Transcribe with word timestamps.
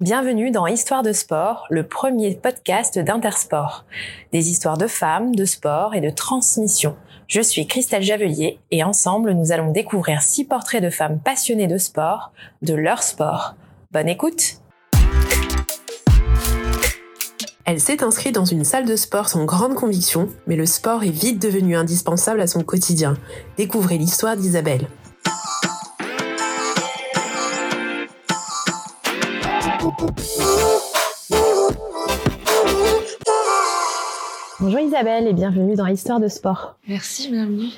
Bienvenue 0.00 0.50
dans 0.50 0.66
Histoire 0.66 1.02
de 1.02 1.12
sport, 1.12 1.66
le 1.68 1.86
premier 1.86 2.34
podcast 2.34 2.98
d'Intersport. 2.98 3.84
Des 4.32 4.48
histoires 4.48 4.78
de 4.78 4.86
femmes, 4.86 5.34
de 5.34 5.44
sport 5.44 5.94
et 5.94 6.00
de 6.00 6.08
transmission. 6.08 6.96
Je 7.28 7.42
suis 7.42 7.66
Christelle 7.66 8.02
Javelier 8.02 8.60
et 8.70 8.82
ensemble 8.82 9.32
nous 9.32 9.52
allons 9.52 9.72
découvrir 9.72 10.22
six 10.22 10.46
portraits 10.46 10.82
de 10.82 10.88
femmes 10.88 11.20
passionnées 11.20 11.66
de 11.66 11.76
sport, 11.76 12.32
de 12.62 12.72
leur 12.72 13.02
sport. 13.02 13.56
Bonne 13.92 14.08
écoute 14.08 14.62
Elle 17.66 17.78
s'est 17.78 18.02
inscrite 18.02 18.34
dans 18.34 18.46
une 18.46 18.64
salle 18.64 18.86
de 18.86 18.96
sport 18.96 19.28
sans 19.28 19.44
grande 19.44 19.74
conviction, 19.74 20.30
mais 20.46 20.56
le 20.56 20.64
sport 20.64 21.04
est 21.04 21.10
vite 21.10 21.42
devenu 21.42 21.76
indispensable 21.76 22.40
à 22.40 22.46
son 22.46 22.62
quotidien. 22.62 23.18
Découvrez 23.58 23.98
l'histoire 23.98 24.38
d'Isabelle. 24.38 24.88
Bonjour 34.58 34.80
Isabelle 34.80 35.26
et 35.26 35.34
bienvenue 35.34 35.74
dans 35.74 35.86
Histoire 35.86 36.20
de 36.20 36.28
sport. 36.28 36.78
Merci, 36.88 37.30
bienvenue. 37.30 37.68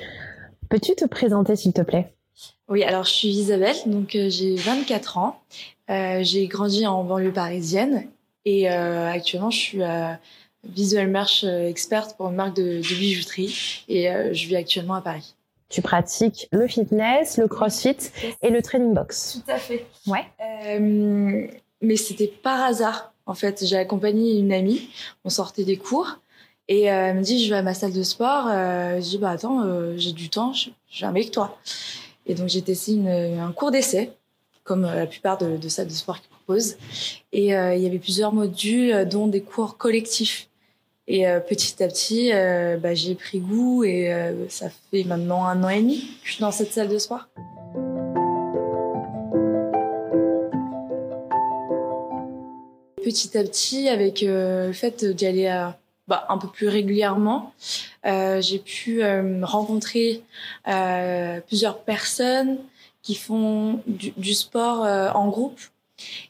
Peux-tu 0.69 0.95
te 0.95 1.03
présenter 1.03 1.57
s'il 1.57 1.73
te 1.73 1.81
plaît? 1.81 2.13
Oui, 2.69 2.83
alors 2.83 3.03
je 3.03 3.11
suis 3.11 3.27
Isabelle, 3.27 3.75
donc 3.87 4.15
euh, 4.15 4.29
j'ai 4.29 4.55
24 4.55 5.17
ans. 5.17 5.41
Euh, 5.89 6.19
j'ai 6.21 6.47
grandi 6.47 6.87
en 6.87 7.03
banlieue 7.03 7.33
parisienne 7.33 8.07
et 8.45 8.71
euh, 8.71 9.11
actuellement 9.11 9.51
je 9.51 9.59
suis 9.59 9.81
visual 10.63 11.09
merch 11.09 11.43
experte 11.43 12.15
pour 12.15 12.29
une 12.29 12.35
marque 12.35 12.55
de, 12.55 12.77
de 12.77 12.95
bijouterie 12.95 13.83
et 13.89 14.07
je 14.31 14.47
vis 14.47 14.55
actuellement 14.55 14.93
à 14.93 15.01
Paris. 15.01 15.35
Tu 15.67 15.81
pratiques 15.81 16.47
le 16.53 16.67
fitness, 16.67 17.37
le 17.37 17.49
crossfit 17.49 17.97
et 18.41 18.49
le 18.49 18.61
training 18.61 18.93
box. 18.93 19.41
Tout 19.43 19.51
à 19.51 19.57
fait. 19.57 19.85
Ouais. 20.07 20.23
Mais 21.83 21.97
c'était 21.97 22.27
par 22.27 22.61
hasard. 22.61 23.13
En 23.25 23.35
fait, 23.35 23.63
j'ai 23.65 23.77
accompagné 23.77 24.37
une 24.37 24.51
amie. 24.51 24.89
On 25.23 25.29
sortait 25.29 25.63
des 25.63 25.77
cours 25.77 26.17
et 26.67 26.91
euh, 26.91 27.09
elle 27.09 27.17
me 27.17 27.21
dit, 27.21 27.43
je 27.43 27.49
vais 27.49 27.57
à 27.57 27.61
ma 27.61 27.73
salle 27.73 27.93
de 27.93 28.03
sport. 28.03 28.47
Euh, 28.47 28.95
je 28.95 29.09
dis, 29.09 29.17
bah 29.17 29.31
attends, 29.31 29.63
euh, 29.63 29.93
j'ai 29.97 30.11
du 30.11 30.29
temps, 30.29 30.53
je, 30.53 30.69
je 30.89 30.99
viens 30.99 31.09
avec 31.09 31.31
toi. 31.31 31.57
Et 32.25 32.35
donc 32.35 32.47
j'ai 32.49 32.61
testé 32.61 32.97
un 33.07 33.51
cours 33.51 33.71
d'essai, 33.71 34.13
comme 34.63 34.83
la 34.83 35.05
plupart 35.05 35.37
de, 35.37 35.57
de 35.57 35.69
salles 35.69 35.87
de 35.87 35.93
sport 35.93 36.21
qui 36.21 36.27
proposent. 36.29 36.77
Et 37.33 37.47
il 37.47 37.81
y 37.81 37.85
avait 37.85 37.99
plusieurs 37.99 38.33
modules, 38.33 39.05
dont 39.09 39.27
des 39.27 39.41
cours 39.41 39.77
collectifs. 39.77 40.47
Et 41.05 41.25
petit 41.49 41.83
à 41.83 41.89
petit, 41.89 42.31
bah, 42.81 42.93
j'ai 42.93 43.15
pris 43.15 43.39
goût 43.39 43.83
et 43.83 44.09
ça 44.47 44.69
fait 44.89 45.03
maintenant 45.03 45.45
un 45.45 45.61
an 45.65 45.69
et 45.69 45.81
demi 45.81 45.99
que 45.99 46.27
je 46.27 46.31
suis 46.31 46.41
dans 46.41 46.51
cette 46.51 46.71
salle 46.71 46.87
de 46.87 46.97
sport. 46.97 47.27
Petit 53.03 53.37
à 53.37 53.43
petit, 53.43 53.89
avec 53.89 54.21
le 54.21 54.71
fait 54.73 55.03
d'y 55.05 55.25
aller 55.25 55.47
à 55.47 55.77
bah, 56.07 56.25
un 56.29 56.37
peu 56.37 56.49
plus 56.49 56.67
régulièrement. 56.67 57.53
Euh, 58.05 58.41
j'ai 58.41 58.59
pu 58.59 59.03
euh, 59.03 59.39
rencontrer 59.43 60.21
euh, 60.67 61.39
plusieurs 61.47 61.79
personnes 61.79 62.57
qui 63.01 63.15
font 63.15 63.81
du, 63.87 64.33
sport 64.33 64.83
euh, 64.83 65.09
en 65.11 65.29
groupe. 65.29 65.59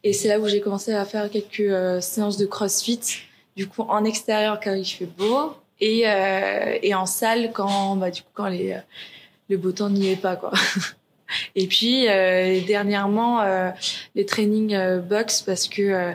Et 0.03 0.13
c'est 0.13 0.27
là 0.27 0.39
où 0.39 0.47
j'ai 0.47 0.61
commencé 0.61 0.93
à 0.93 1.05
faire 1.05 1.29
quelques 1.29 1.61
euh, 1.61 2.01
séances 2.01 2.37
de 2.37 2.45
CrossFit, 2.45 2.99
du 3.55 3.67
coup 3.67 3.81
en 3.83 4.03
extérieur 4.03 4.59
quand 4.59 4.73
il 4.73 4.85
fait 4.85 5.05
beau 5.05 5.53
et, 5.79 6.05
en 6.93 7.05
salle 7.05 7.51
quand, 7.51 7.95
bah, 7.95 8.11
du 8.11 8.21
coup, 8.21 8.29
quand 8.33 8.49
le 8.49 9.57
beau 9.57 9.71
temps 9.71 9.89
n'y 9.89 10.09
est 10.09 10.15
pas. 10.15 10.35
quoi. 10.35 10.51
Et 11.55 11.67
puis 11.67 12.07
euh, 12.07 12.61
dernièrement 12.65 13.41
euh, 13.41 13.69
les 14.15 14.25
trainings 14.25 14.73
euh, 14.73 14.99
box 14.99 15.41
parce 15.41 15.67
que 15.67 16.13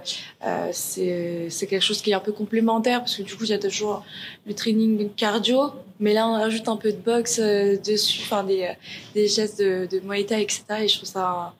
c'est 0.72 1.66
quelque 1.68 1.82
chose 1.82 2.02
qui 2.02 2.10
est 2.10 2.14
un 2.14 2.20
peu 2.20 2.32
complémentaire 2.32 3.00
parce 3.00 3.16
que 3.16 3.22
du 3.22 3.34
coup 3.34 3.44
il 3.44 3.50
y 3.50 3.54
a 3.54 3.58
toujours 3.58 4.04
le 4.46 4.54
training 4.54 5.10
cardio, 5.14 5.72
mais 6.00 6.12
là 6.12 6.28
on 6.28 6.32
rajoute 6.32 6.68
un 6.68 6.76
peu 6.76 6.92
de 6.92 6.98
boxe 6.98 7.38
dessus, 7.40 8.22
enfin 8.24 8.44
des 8.44 8.70
des 9.14 9.28
gestes 9.28 9.60
de, 9.60 9.88
de 9.90 9.98
etc. 10.14 10.64
Et 10.80 10.88
je 10.88 10.96
trouve 10.96 11.08
ça 11.08 11.54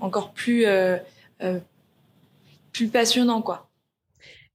encore 0.00 0.30
plus 0.30 0.66
plus 2.72 2.88
passionnant 2.88 3.42
quoi. 3.42 3.66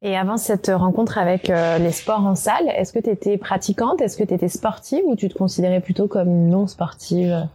Et 0.01 0.15
avant 0.15 0.37
cette 0.37 0.71
rencontre 0.73 1.17
avec 1.17 1.49
les 1.49 1.91
sports 1.91 2.25
en 2.25 2.35
salle, 2.35 2.69
est-ce 2.69 2.93
que 2.93 2.99
tu 2.99 3.09
étais 3.09 3.37
pratiquante? 3.37 4.01
Est-ce 4.01 4.17
que 4.17 4.23
tu 4.23 4.33
étais 4.33 4.47
sportive 4.47 5.03
ou 5.05 5.15
tu 5.15 5.27
te 5.27 5.37
considérais 5.37 5.81
plutôt 5.81 6.07
comme 6.07 6.47
non 6.47 6.67
sportive 6.67 7.47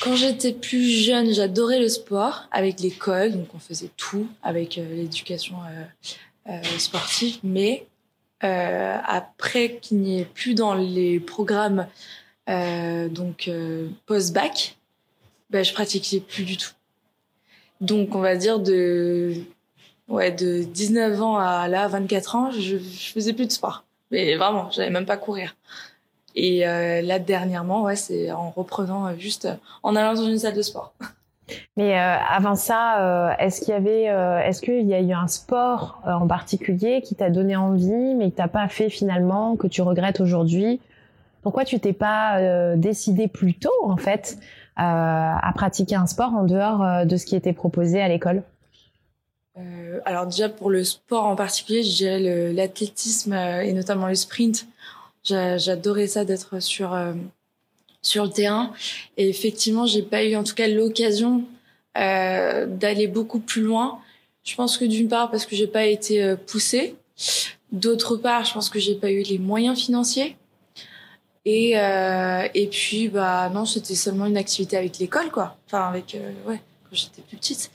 quand 0.00 0.16
j'étais 0.16 0.52
plus 0.52 0.88
jeune, 0.88 1.32
j'adorais 1.32 1.78
le 1.78 1.88
sport 1.88 2.48
avec 2.50 2.80
l'école, 2.80 3.32
donc 3.32 3.54
on 3.54 3.58
faisait 3.58 3.90
tout 3.96 4.28
avec 4.42 4.78
euh, 4.78 4.94
l'éducation 4.94 5.56
euh, 5.62 6.52
euh, 6.52 6.78
sportive. 6.78 7.38
Mais 7.42 7.86
après 8.40 9.78
qu'il 9.82 9.98
n'y 9.98 10.20
ait 10.20 10.24
plus 10.24 10.54
dans 10.54 10.74
les 10.74 11.18
programmes 11.18 11.88
donc 12.46 13.50
post-bac, 14.06 14.76
ben, 15.50 15.64
je 15.64 15.72
pratiquais 15.72 16.20
plus 16.20 16.44
du 16.44 16.56
tout. 16.56 16.70
Donc 17.80 18.14
on 18.14 18.20
va 18.20 18.36
dire 18.36 18.60
de 18.60 19.34
ouais 20.06 20.30
de 20.30 20.62
19 20.62 21.20
ans 21.20 21.36
à 21.36 21.66
là 21.66 21.88
24 21.88 22.36
ans, 22.36 22.50
je, 22.52 22.78
je 22.78 23.12
faisais 23.12 23.32
plus 23.32 23.46
de 23.46 23.52
sport. 23.52 23.84
Mais 24.12 24.36
vraiment, 24.36 24.70
j'allais 24.70 24.90
même 24.90 25.04
pas 25.04 25.16
courir. 25.16 25.56
Et 26.40 26.64
euh, 26.68 27.02
là, 27.02 27.18
dernièrement, 27.18 27.82
ouais, 27.82 27.96
c'est 27.96 28.30
en 28.30 28.50
reprenant 28.50 29.08
euh, 29.08 29.14
juste 29.18 29.46
euh, 29.46 29.54
en 29.82 29.96
allant 29.96 30.14
dans 30.14 30.24
une 30.24 30.38
salle 30.38 30.54
de 30.54 30.62
sport. 30.62 30.94
Mais 31.76 31.98
euh, 31.98 32.16
avant 32.30 32.54
ça, 32.54 33.00
euh, 33.00 33.32
est-ce 33.40 33.60
qu'il 33.60 33.70
y 33.70 33.76
avait, 33.76 34.08
euh, 34.08 34.38
est-ce 34.38 34.62
qu'il 34.62 34.86
y 34.86 34.94
a 34.94 35.00
eu 35.00 35.12
un 35.12 35.26
sport 35.26 36.00
en 36.04 36.28
particulier 36.28 37.02
qui 37.02 37.16
t'a 37.16 37.30
donné 37.30 37.56
envie, 37.56 38.14
mais 38.14 38.30
que 38.30 38.36
t'as 38.36 38.48
pas 38.48 38.68
fait 38.68 38.90
finalement, 38.90 39.56
que 39.56 39.66
tu 39.66 39.82
regrettes 39.82 40.20
aujourd'hui? 40.20 40.80
Pourquoi 41.42 41.64
tu 41.64 41.80
t'es 41.80 41.94
pas 41.94 42.76
décidé 42.76 43.28
plus 43.28 43.54
tôt, 43.54 43.72
en 43.82 43.96
fait, 43.96 44.36
à 44.76 45.50
pratiquer 45.54 45.94
un 45.94 46.06
sport 46.06 46.34
en 46.34 46.44
dehors 46.44 47.06
de 47.06 47.16
ce 47.16 47.24
qui 47.24 47.34
était 47.34 47.54
proposé 47.54 48.02
à 48.02 48.08
l'école? 48.08 48.42
Alors 50.04 50.26
déjà 50.26 50.50
pour 50.50 50.68
le 50.68 50.84
sport 50.84 51.24
en 51.24 51.36
particulier, 51.36 51.82
je 51.82 51.96
dirais 51.96 52.52
l'athlétisme 52.52 53.32
et 53.32 53.72
notamment 53.72 54.08
le 54.08 54.16
sprint. 54.16 54.66
J'adorais 55.28 56.06
ça 56.06 56.24
d'être 56.24 56.60
sur 56.60 56.94
euh, 56.94 57.12
sur 58.02 58.24
le 58.24 58.30
terrain. 58.30 58.72
Et 59.16 59.28
effectivement, 59.28 59.86
j'ai 59.86 60.02
pas 60.02 60.24
eu 60.24 60.36
en 60.36 60.44
tout 60.44 60.54
cas 60.54 60.68
l'occasion 60.68 61.44
euh, 61.96 62.66
d'aller 62.66 63.06
beaucoup 63.06 63.40
plus 63.40 63.62
loin. 63.62 64.00
Je 64.44 64.54
pense 64.54 64.78
que 64.78 64.84
d'une 64.84 65.08
part 65.08 65.30
parce 65.30 65.46
que 65.46 65.54
j'ai 65.56 65.66
pas 65.66 65.84
été 65.84 66.22
euh, 66.22 66.36
poussée, 66.36 66.96
d'autre 67.72 68.16
part, 68.16 68.44
je 68.44 68.54
pense 68.54 68.70
que 68.70 68.78
j'ai 68.78 68.94
pas 68.94 69.10
eu 69.10 69.22
les 69.22 69.38
moyens 69.38 69.78
financiers. 69.78 70.36
Et 71.44 71.72
et 71.72 72.66
puis 72.66 73.08
bah 73.08 73.48
non, 73.48 73.64
c'était 73.64 73.94
seulement 73.94 74.26
une 74.26 74.36
activité 74.36 74.76
avec 74.76 74.98
l'école 74.98 75.30
quoi. 75.30 75.56
Enfin 75.66 75.88
avec 75.88 76.14
ouais 76.46 76.60
quand 76.84 76.96
j'étais 76.96 77.22
plus 77.22 77.38
petite. 77.38 77.70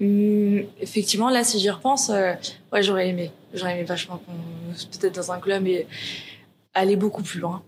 Hum, 0.00 0.62
effectivement 0.80 1.28
là 1.28 1.42
si 1.42 1.58
j'y 1.58 1.70
repense, 1.70 2.10
ouais 2.10 2.82
j'aurais 2.82 3.08
aimé, 3.08 3.32
j'aurais 3.54 3.72
aimé 3.72 3.82
vachement 3.82 4.22
peut-être 5.00 5.16
dans 5.16 5.32
un 5.32 5.40
club 5.40 5.66
et 5.66 5.86
aller 6.74 6.96
beaucoup 6.96 7.22
plus 7.22 7.40
loin. 7.40 7.62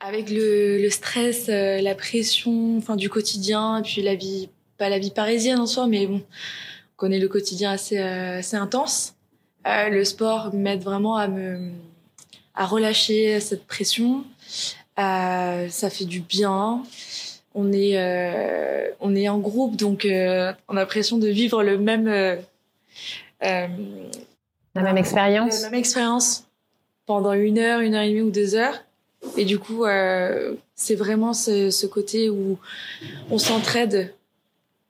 Avec 0.00 0.28
le, 0.30 0.78
le 0.82 0.90
stress, 0.90 1.46
euh, 1.48 1.80
la 1.80 1.94
pression, 1.94 2.76
enfin 2.76 2.96
du 2.96 3.08
quotidien, 3.08 3.78
et 3.78 3.82
puis 3.82 4.02
la 4.02 4.14
vie, 4.14 4.50
pas 4.76 4.88
la 4.88 4.98
vie 4.98 5.10
parisienne 5.10 5.58
en 5.58 5.66
soi, 5.66 5.86
mais 5.86 6.06
bon, 6.06 6.16
on 6.16 6.96
connaît 6.96 7.18
le 7.18 7.28
quotidien 7.28 7.70
assez 7.70 7.98
euh, 7.98 8.38
assez 8.38 8.56
intense. 8.56 9.14
Euh, 9.66 9.88
le 9.88 10.04
sport 10.04 10.52
m'aide 10.52 10.82
vraiment 10.82 11.16
à 11.16 11.26
me 11.26 11.70
à 12.54 12.66
relâcher 12.66 13.40
cette 13.40 13.66
pression. 13.66 14.24
Euh, 14.98 15.68
ça 15.68 15.90
fait 15.90 16.04
du 16.04 16.20
bien. 16.20 16.82
On 17.54 17.72
est 17.72 17.96
euh, 17.96 18.90
on 19.00 19.14
est 19.14 19.28
en 19.28 19.38
groupe, 19.38 19.76
donc 19.76 20.04
euh, 20.04 20.52
on 20.68 20.76
a 20.76 20.80
l'impression 20.80 21.18
de 21.18 21.28
vivre 21.28 21.62
le 21.62 21.78
même 21.78 22.06
la 23.40 23.68
même 24.74 24.96
expérience. 24.96 25.62
La 25.62 25.70
même 25.70 25.78
expérience 25.78 26.44
pendant 27.06 27.32
une 27.32 27.58
heure, 27.58 27.80
une 27.80 27.94
heure 27.94 28.02
et 28.02 28.10
demie 28.10 28.22
ou 28.22 28.30
deux 28.30 28.54
heures. 28.54 28.84
Et 29.36 29.44
du 29.44 29.58
coup, 29.58 29.84
euh, 29.84 30.54
c'est 30.74 30.94
vraiment 30.94 31.32
ce, 31.32 31.70
ce, 31.70 31.86
côté 31.86 32.30
où 32.30 32.58
on 33.30 33.38
s'entraide. 33.38 34.14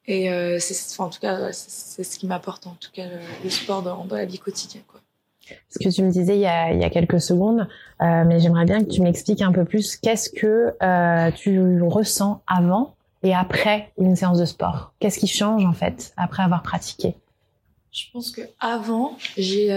Et 0.07 0.31
euh, 0.31 0.59
c'est, 0.59 0.75
enfin, 0.93 1.09
en 1.09 1.11
tout 1.11 1.21
cas, 1.21 1.53
c'est 1.53 2.05
ce 2.05 2.19
qui 2.19 2.27
m'apporte 2.27 2.67
en 2.67 2.77
tout 2.81 2.91
cas 2.93 3.07
le, 3.07 3.19
le 3.43 3.51
sport 3.51 3.83
dans, 3.83 4.05
dans, 4.05 4.17
la 4.17 4.25
vie 4.25 4.39
quotidienne. 4.39 4.83
Quoi. 4.87 5.01
Ce 5.71 5.79
que 5.79 5.89
tu 5.89 6.03
me 6.03 6.11
disais 6.11 6.37
il 6.37 6.41
y 6.41 6.47
a, 6.47 6.73
il 6.73 6.81
y 6.81 6.85
a 6.85 6.91
quelques 6.91 7.21
secondes, 7.21 7.69
euh, 8.03 8.25
mais 8.27 8.41
j'aimerais 8.41 8.65
bien 8.65 8.83
que 8.83 8.91
tu 8.91 9.03
m'expliques 9.03 9.43
un 9.43 9.53
peu 9.53 9.65
plus 9.65 9.97
qu'est-ce 9.97 10.31
que 10.31 10.75
tu 11.37 11.83
ressens 11.83 12.43
avant 12.47 12.95
et 13.23 13.35
après 13.35 13.93
une 13.99 14.17
séance 14.17 14.39
de 14.39 14.45
sport. 14.45 14.93
Qu'est-ce 15.01 15.19
qui 15.19 15.29
change 15.29 15.65
en 15.65 15.73
fait 15.73 16.13
après 16.17 16.43
avoir 16.43 16.63
pratiqué? 16.63 17.15
Je 17.93 18.05
pense 18.13 18.31
que 18.31 18.43
avant, 18.59 19.17
j'ai 19.37 19.71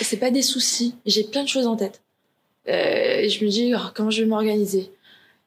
c'est 0.00 0.16
pas 0.16 0.30
des 0.30 0.42
soucis. 0.42 0.94
J'ai 1.06 1.24
plein 1.24 1.42
de 1.42 1.48
choses 1.48 1.66
en 1.66 1.76
tête. 1.76 2.02
Euh, 2.68 3.28
je 3.28 3.44
me 3.44 3.50
dis, 3.50 3.74
oh, 3.74 3.90
comment 3.94 4.10
je 4.10 4.22
vais 4.22 4.28
m'organiser? 4.28 4.90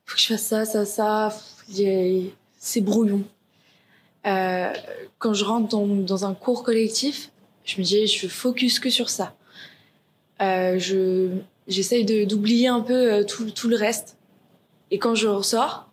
Faut 0.06 0.16
que 0.16 0.22
je 0.22 0.28
fasse 0.28 0.44
ça, 0.44 0.66
ça, 0.66 0.86
ça. 0.86 1.36
C'est 2.60 2.82
brouillon. 2.82 3.24
euh, 4.26 4.74
quand 5.20 5.34
je 5.34 5.44
rentre 5.44 5.78
dans, 5.78 6.26
un 6.26 6.34
cours 6.34 6.64
collectif, 6.64 7.32
je 7.66 7.80
me 7.80 7.84
dis, 7.84 8.08
je 8.08 8.28
focus 8.28 8.80
que 8.80 8.90
sur 8.90 9.10
ça. 9.10 9.36
Euh, 10.42 10.78
je 10.78 11.30
j'essaye 11.68 12.06
d'oublier 12.26 12.68
un 12.68 12.80
peu 12.80 13.26
tout, 13.26 13.68
le 13.68 13.76
reste. 13.76 14.16
Et 14.92 15.00
quand 15.00 15.16
je 15.16 15.28
ressors, 15.28 15.90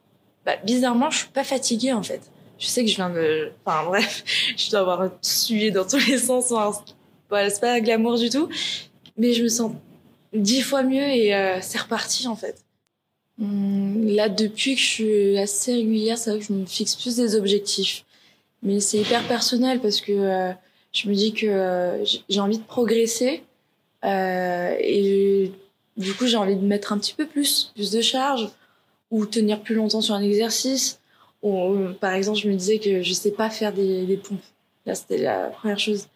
bah, 0.47 0.57
bizarrement, 0.65 1.11
je 1.11 1.19
suis 1.19 1.29
pas 1.29 1.43
fatiguée 1.43 1.93
en 1.93 2.03
fait. 2.03 2.21
Je 2.59 2.67
sais 2.67 2.85
que 2.85 2.91
je 2.91 2.95
viens 2.95 3.11
de, 3.11 3.51
enfin 3.65 3.85
bref, 3.85 4.23
je 4.57 4.71
dois 4.71 4.81
avoir 4.81 5.11
sué 5.23 5.73
dans 5.73 5.85
tous 5.85 6.07
les 6.07 6.19
sens. 6.19 6.53
Voilà, 7.29 7.51
c'est 7.51 7.61
pas 7.61 7.81
glamour 7.81 8.19
du 8.19 8.31
tout, 8.31 8.49
mais 9.17 9.33
je 9.33 9.43
me 9.43 9.49
sens 9.49 9.73
dix 10.33 10.63
fois 10.63 10.83
mieux 10.83 11.03
et 11.03 11.35
euh, 11.35 11.59
c'est 11.61 11.79
reparti 11.79 12.29
en 12.29 12.37
fait. 12.37 12.65
Hum, 13.41 14.07
là, 14.07 14.29
depuis 14.29 14.75
que 14.75 14.81
je 14.81 14.87
suis 14.87 15.39
assez 15.39 15.75
régulière, 15.75 16.19
c'est 16.19 16.31
vrai 16.31 16.39
que 16.39 16.47
je 16.47 16.53
me 16.53 16.67
fixe 16.67 16.95
plus 16.95 17.17
des 17.17 17.35
objectifs. 17.35 18.05
Mais 18.63 18.81
c'est 18.81 18.99
hyper 18.99 19.27
personnel 19.27 19.81
parce 19.81 20.01
que 20.01 20.13
euh, 20.13 20.53
je 20.93 21.09
me 21.09 21.15
dis 21.15 21.33
que 21.33 21.47
euh, 21.47 22.05
j'ai 22.29 22.41
envie 22.41 22.59
de 22.59 22.65
progresser 22.65 23.43
et 24.07 25.51
du 25.97 26.13
coup 26.13 26.27
j'ai 26.27 26.37
envie 26.37 26.57
de 26.57 26.67
mettre 26.67 26.93
un 26.93 26.99
petit 26.99 27.15
peu 27.15 27.27
plus, 27.27 27.73
plus 27.75 27.91
de 27.91 28.03
charge 28.03 28.51
ou 29.11 29.25
tenir 29.25 29.63
plus 29.63 29.75
longtemps 29.75 30.03
sur 30.03 30.15
un 30.15 30.23
exercice. 30.23 31.01
Ou, 31.43 31.77
par 32.01 32.13
exemple, 32.13 32.39
je 32.39 32.49
me 32.49 32.55
disais 32.55 32.79
que 32.79 33.03
je 33.03 33.13
sais 33.13 33.31
pas 33.31 33.51
faire 33.51 33.73
des, 33.73 34.07
des 34.07 34.17
pompes. 34.17 34.41
Là, 34.87 34.95
c'était 34.95 35.19
la 35.19 35.49
première 35.49 35.79
chose. 35.79 36.09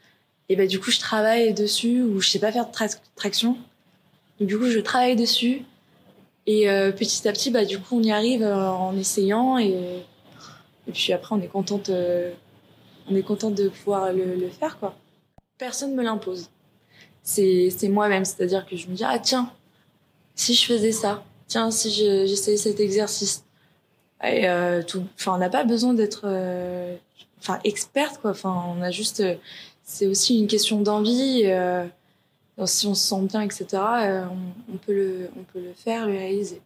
Et 0.49 0.57
ben 0.57 0.67
du 0.67 0.81
coup, 0.81 0.91
je 0.91 0.99
travaille 0.99 1.53
dessus 1.53 2.03
ou 2.03 2.21
je 2.21 2.29
sais 2.31 2.39
pas 2.39 2.53
faire 2.53 2.67
de 2.67 2.73
traction. 3.15 3.59
Donc 4.41 4.49
du 4.49 4.59
coup, 4.59 4.71
je 4.71 4.79
travaille 4.79 5.17
dessus. 5.17 5.63
Et 6.47 6.71
euh, 6.71 6.93
petit 6.93 7.29
à 7.29 7.33
petit, 7.33 7.51
bah 7.51 7.65
du 7.67 7.79
coup, 7.79 7.99
on 7.99 8.03
y 8.03 8.11
arrive 8.11 8.43
euh, 8.43 8.71
en 8.71 8.97
essayant 8.97 9.59
et, 9.59 10.05
puis 10.95 11.13
après, 11.13 11.35
on 11.35 11.43
est 11.43 11.49
contente, 11.49 11.91
euh, 11.91 12.33
on 13.11 13.15
est 13.15 13.23
contente 13.23 13.55
de 13.55 13.69
pouvoir 13.69 14.13
le, 14.15 14.49
faire 14.49 14.79
quoi. 14.79 14.97
Personne 15.59 15.95
me 15.95 16.03
l'impose. 16.03 16.49
C'est 17.23 17.89
moi-même, 17.91 18.25
c'est-à-dire 18.25 18.65
que 18.65 18.77
je 18.77 18.89
me 18.89 18.95
dis 18.95 19.05
ah 19.05 19.19
tiens, 19.19 19.53
si 20.35 20.55
je 20.55 20.65
faisais 20.65 20.93
ça, 20.93 21.23
tiens 21.47 21.71
si 21.71 21.91
j'essayais 21.91 22.57
cet 22.57 22.81
exercice. 22.81 23.45
Et 24.25 24.49
euh, 24.49 24.83
tout, 24.83 25.05
on 25.27 25.37
n'a 25.37 25.51
pas 25.51 25.65
besoin 25.65 25.93
d'être, 25.93 26.27
enfin, 27.41 27.61
experte 27.65 28.23
quoi. 28.23 28.33
On 28.45 28.81
a 28.81 28.91
juste, 28.91 29.23
c'est 29.89 30.07
aussi 30.07 30.39
une 30.39 30.47
question 30.47 30.81
d'envie. 30.83 31.43
Euh, 31.47 31.85
si 32.67 32.87
on 32.87 32.95
se 32.95 33.09
sent 33.09 33.23
bien, 33.23 33.41
etc., 33.41 33.67
euh, 33.73 34.25
on, 34.31 34.75
on, 34.75 34.77
peut 34.77 34.93
le, 34.93 35.31
on 35.37 35.43
peut 35.45 35.61
le 35.61 35.73
faire, 35.75 36.07
le 36.07 36.13
réaliser. 36.13 36.61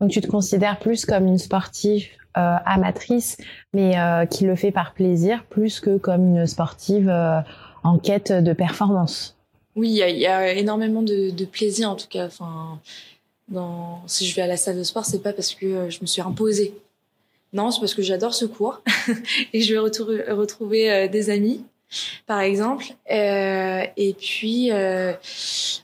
Donc 0.00 0.10
tu 0.10 0.20
te 0.20 0.26
considères 0.26 0.78
plus 0.78 1.06
comme 1.06 1.26
une 1.26 1.38
sportive 1.38 2.06
euh, 2.36 2.56
amatrice, 2.66 3.38
mais 3.72 3.94
qui 4.30 4.44
le 4.44 4.54
fait 4.54 4.70
par 4.70 4.92
plaisir, 4.92 5.44
plus 5.48 5.80
que 5.80 5.96
comme 5.96 6.36
une 6.36 6.46
sportive 6.46 7.10
en 7.84 7.98
quête 7.98 8.32
de 8.32 8.52
performance? 8.52 9.36
Oui, 9.74 9.88
il 9.90 10.16
y, 10.16 10.20
y, 10.20 10.26
a 10.26 10.52
énormément 10.52 11.02
de, 11.02 11.30
de, 11.30 11.44
plaisir 11.44 11.88
en 11.90 11.94
tout 11.94 12.08
cas. 12.08 12.26
Enfin, 12.26 12.80
dans, 13.48 14.02
si 14.06 14.26
je 14.26 14.34
vais 14.34 14.42
à 14.42 14.46
la 14.46 14.56
salle 14.56 14.76
de 14.76 14.82
sport, 14.82 15.06
c'est 15.06 15.22
pas 15.22 15.32
parce 15.32 15.54
que 15.54 15.88
je 15.88 16.00
me 16.02 16.06
suis 16.06 16.20
imposée. 16.20 16.74
Non, 17.52 17.70
c'est 17.70 17.80
parce 17.80 17.94
que 17.94 18.02
j'adore 18.02 18.34
ce 18.34 18.44
cours 18.44 18.82
et 19.52 19.60
que 19.60 19.64
je 19.64 19.72
vais 19.72 19.78
retrouver, 19.78 20.24
retrouver 20.32 21.08
des 21.08 21.30
amis 21.30 21.64
par 22.26 22.40
exemple. 22.40 22.86
Euh, 23.10 23.84
et 23.96 24.14
puis, 24.14 24.70
euh, 24.72 25.12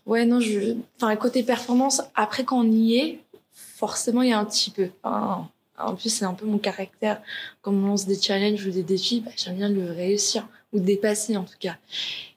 ouais, 0.06 0.24
non, 0.24 0.40
je, 0.40 0.76
enfin, 0.96 1.14
côté 1.16 1.42
performance, 1.42 2.02
après 2.14 2.44
quand 2.44 2.60
on 2.60 2.70
y 2.70 2.96
est, 2.96 3.18
forcément, 3.52 4.22
il 4.22 4.30
y 4.30 4.32
a 4.32 4.38
un 4.38 4.44
petit 4.44 4.70
peu. 4.70 4.90
En 5.02 5.96
plus, 5.96 6.10
c'est 6.10 6.24
un 6.24 6.34
peu 6.34 6.46
mon 6.46 6.58
caractère. 6.58 7.20
Quand 7.62 7.72
on 7.72 7.86
lance 7.86 8.06
des 8.06 8.20
challenges 8.20 8.64
ou 8.66 8.70
des 8.70 8.82
défis, 8.82 9.20
bah, 9.20 9.32
j'aime 9.36 9.56
bien 9.56 9.68
le 9.68 9.90
réussir 9.90 10.46
ou 10.72 10.80
dépasser 10.80 11.36
en 11.36 11.44
tout 11.44 11.58
cas. 11.58 11.76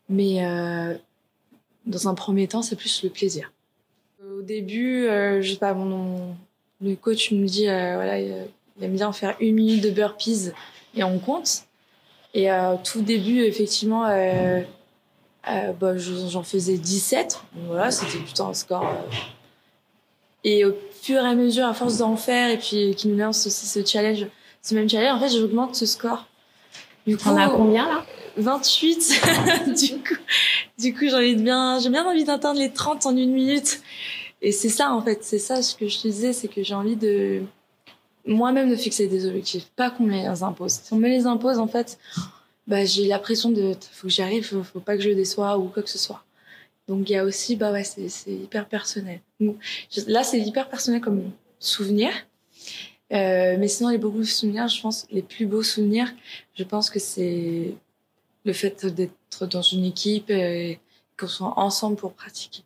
Mais 0.09 0.45
euh, 0.45 0.95
dans 1.85 2.07
un 2.07 2.15
premier 2.15 2.47
temps, 2.47 2.61
c'est 2.61 2.75
plus 2.75 3.03
le 3.03 3.09
plaisir. 3.09 3.51
Au 4.23 4.41
début, 4.41 5.03
je 5.05 5.47
sais 5.49 5.57
pas, 5.57 5.73
mon, 5.73 6.35
le 6.81 6.95
coach 6.95 7.31
me 7.31 7.45
dit, 7.45 7.65
voilà, 7.65 8.19
il 8.19 8.47
aime 8.81 8.93
bien 8.93 9.11
faire 9.11 9.35
une 9.39 9.55
minute 9.55 9.83
de 9.83 9.89
burpees 9.89 10.51
et 10.95 11.03
on 11.03 11.19
compte. 11.19 11.66
Et 12.37 12.51
euh, 12.51 12.75
tout 12.83 13.01
début, 13.01 13.41
effectivement, 13.41 14.05
euh, 14.05 14.61
euh, 15.49 15.71
bah, 15.73 15.97
j'en 15.97 16.43
faisais 16.43 16.77
17. 16.77 17.41
Donc 17.55 17.65
voilà, 17.65 17.89
c'était 17.89 18.19
plutôt 18.19 18.43
un 18.43 18.53
score. 18.53 18.85
Et 20.43 20.63
au 20.63 20.75
fur 21.01 21.15
et 21.15 21.27
à 21.27 21.33
mesure, 21.33 21.65
à 21.65 21.73
force 21.73 21.97
d'en 21.97 22.15
faire, 22.15 22.51
et 22.51 22.57
puis 22.57 22.93
qu'il 22.95 23.09
nous 23.11 23.17
lance 23.17 23.47
aussi 23.47 23.65
ce 23.65 23.83
challenge, 23.83 24.27
ce 24.61 24.75
même 24.75 24.87
challenge, 24.87 25.15
en 25.15 25.19
fait, 25.19 25.35
j'augmente 25.35 25.75
ce 25.75 25.87
score. 25.87 26.27
Du 27.07 27.17
coup, 27.17 27.27
on 27.27 27.37
a 27.37 27.49
combien 27.49 27.87
là? 27.87 28.05
28. 28.37 29.21
du 29.75 29.95
coup, 29.95 30.21
du 30.77 30.93
coup, 30.93 31.09
j'ai 31.09 31.33
bien, 31.33 31.79
j'ai 31.79 31.89
bien 31.89 32.05
envie 32.05 32.23
d'atteindre 32.23 32.59
les 32.59 32.71
30 32.71 33.07
en 33.07 33.17
une 33.17 33.31
minute. 33.31 33.81
Et 34.43 34.51
c'est 34.51 34.69
ça, 34.69 34.93
en 34.93 35.01
fait, 35.01 35.23
c'est 35.23 35.39
ça 35.39 35.63
ce 35.63 35.75
que 35.75 35.87
je 35.87 35.97
te 35.97 36.07
disais, 36.07 36.33
c'est 36.33 36.49
que 36.49 36.61
j'ai 36.61 36.75
envie 36.75 36.97
de, 36.97 37.41
moi-même 38.27 38.69
de 38.69 38.75
fixer 38.75 39.07
des 39.07 39.25
objectifs, 39.25 39.65
pas 39.75 39.89
qu'on 39.89 40.03
me 40.03 40.11
les 40.11 40.43
impose. 40.43 40.73
Si 40.73 40.93
on 40.93 40.97
me 40.97 41.07
les 41.07 41.25
impose, 41.25 41.57
en 41.57 41.67
fait, 41.67 41.97
bah, 42.67 42.85
j'ai 42.85 43.07
la 43.07 43.19
pression 43.19 43.49
de 43.49 43.73
faut 43.91 44.07
que 44.07 44.13
j'y 44.13 44.21
arrive, 44.21 44.45
faut, 44.45 44.63
faut, 44.63 44.79
pas 44.79 44.97
que 44.97 45.03
je 45.03 45.09
déçois 45.09 45.57
ou 45.57 45.69
quoi 45.69 45.81
que 45.81 45.89
ce 45.89 45.97
soit. 45.97 46.23
Donc 46.87 47.09
il 47.09 47.13
y 47.13 47.17
a 47.17 47.23
aussi, 47.23 47.55
bah 47.55 47.71
ouais, 47.71 47.83
c'est 47.83 48.31
hyper 48.31 48.67
personnel. 48.67 49.19
Là, 50.07 50.23
c'est 50.23 50.39
hyper 50.39 50.69
personnel 50.69 51.01
comme 51.01 51.31
souvenir. 51.59 52.09
Euh, 53.13 53.55
mais 53.57 53.67
sinon, 53.67 53.89
les 53.89 53.97
de 53.97 54.23
souvenirs, 54.23 54.67
je 54.67 54.81
pense, 54.81 55.07
les 55.11 55.21
plus 55.21 55.45
beaux 55.45 55.63
souvenirs, 55.63 56.13
je 56.55 56.63
pense 56.63 56.89
que 56.89 56.99
c'est 56.99 57.73
le 58.43 58.53
fait 58.53 58.85
d'être 58.85 59.47
dans 59.47 59.61
une 59.61 59.85
équipe 59.85 60.29
et 60.29 60.79
qu'on 61.17 61.27
soit 61.27 61.53
ensemble 61.57 61.95
pour 61.95 62.13
pratiquer. 62.13 62.63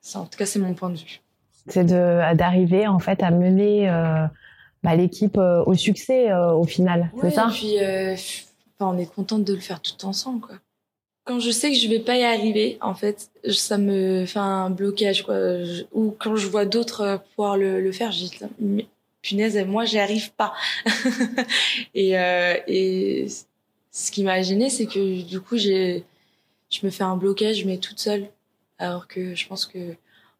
Ça, 0.00 0.20
en 0.20 0.26
tout 0.26 0.38
cas, 0.38 0.46
c'est 0.46 0.58
mon 0.58 0.74
point 0.74 0.90
de 0.90 0.96
vue. 0.96 1.20
C'est 1.66 1.84
d'arriver 1.84 2.86
en 2.86 2.98
fait 2.98 3.22
à 3.22 3.30
mener 3.30 3.90
euh, 3.90 4.26
bah, 4.88 4.96
l'équipe 4.96 5.36
euh, 5.36 5.62
au 5.66 5.74
succès 5.74 6.30
euh, 6.30 6.52
au 6.52 6.64
final, 6.64 7.10
ouais, 7.12 7.28
c'est 7.28 7.36
ça? 7.36 7.48
Et 7.50 7.54
puis, 7.54 7.78
euh, 7.78 8.14
enfin, 8.14 8.94
on 8.94 8.98
est 8.98 9.12
contente 9.12 9.44
de 9.44 9.52
le 9.52 9.60
faire 9.60 9.82
tout 9.82 10.06
ensemble, 10.06 10.40
quoi. 10.40 10.56
Quand 11.24 11.40
je 11.40 11.50
sais 11.50 11.70
que 11.70 11.76
je 11.76 11.86
vais 11.88 11.98
pas 11.98 12.16
y 12.16 12.24
arriver, 12.24 12.78
en 12.80 12.94
fait, 12.94 13.30
ça 13.52 13.76
me 13.76 14.24
fait 14.24 14.38
un 14.38 14.70
blocage, 14.70 15.24
quoi. 15.24 15.62
Je, 15.62 15.82
ou 15.92 16.14
quand 16.18 16.36
je 16.36 16.46
vois 16.46 16.64
d'autres 16.64 17.20
pouvoir 17.34 17.58
le, 17.58 17.82
le 17.82 17.92
faire, 17.92 18.12
je 18.12 18.18
dis, 18.18 18.38
mais, 18.58 18.86
punaise, 19.20 19.62
moi, 19.66 19.84
j'y 19.84 19.98
arrive 19.98 20.32
pas. 20.32 20.54
et, 21.94 22.18
euh, 22.18 22.54
et 22.66 23.26
ce 23.92 24.10
qui 24.10 24.22
m'a 24.22 24.40
gêné, 24.40 24.70
c'est 24.70 24.86
que 24.86 25.22
du 25.22 25.38
coup, 25.38 25.58
j'ai, 25.58 26.02
je 26.70 26.78
me 26.82 26.90
fais 26.90 27.04
un 27.04 27.16
blocage, 27.16 27.66
mais 27.66 27.76
toute 27.76 27.98
seule. 27.98 28.26
Alors 28.78 29.06
que 29.06 29.34
je 29.34 29.46
pense 29.46 29.66
que 29.66 29.96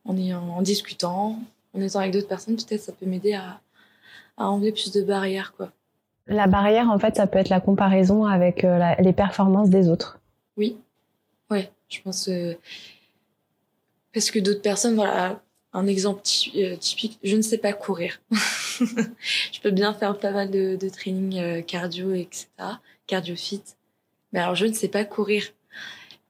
en, 0.07 0.17
ayant, 0.17 0.49
en 0.49 0.63
discutant, 0.63 1.39
en 1.75 1.81
étant 1.83 1.99
avec 1.99 2.13
d'autres 2.13 2.29
personnes, 2.29 2.57
peut-être 2.57 2.81
ça 2.81 2.93
peut 2.93 3.05
m'aider 3.05 3.35
à, 3.35 3.61
à 4.39 4.49
enlever 4.49 4.73
plus 4.73 4.93
de 4.93 5.03
barrières, 5.03 5.53
quoi. 5.57 5.71
La 6.29 6.47
barrière, 6.47 6.91
en 6.91 6.99
fait, 6.99 7.17
ça 7.17 7.27
peut 7.27 7.39
être 7.39 7.49
la 7.49 7.61
comparaison 7.61 8.27
avec 8.27 8.63
euh, 8.63 8.77
la, 8.77 8.95
les 8.97 9.15
performances 9.15 9.71
des 9.71 9.89
autres. 9.89 10.21
Oui, 10.59 10.77
ouais, 11.51 11.71
je 11.89 12.01
pense 12.03 12.29
euh, 12.29 12.55
parce 14.13 14.31
que 14.31 14.39
d'autres 14.39 14.61
personnes, 14.61 14.95
voilà, 14.95 15.41
un 15.73 15.87
exemple 15.87 16.23
euh, 16.57 16.77
typique, 16.77 17.19
je 17.23 17.37
ne 17.37 17.43
sais 17.43 17.57
pas 17.57 17.73
courir. 17.73 18.21
je 18.31 19.61
peux 19.63 19.71
bien 19.71 19.95
faire 19.95 20.19
pas 20.19 20.31
mal 20.31 20.51
de, 20.51 20.77
de 20.77 20.89
training 20.89 21.65
cardio, 21.65 22.13
etc., 22.13 22.47
cardio 23.07 23.37
fit, 23.37 23.63
mais 24.33 24.41
alors 24.41 24.55
je 24.55 24.67
ne 24.67 24.75
sais 24.75 24.89
pas 24.89 25.05
courir. 25.05 25.45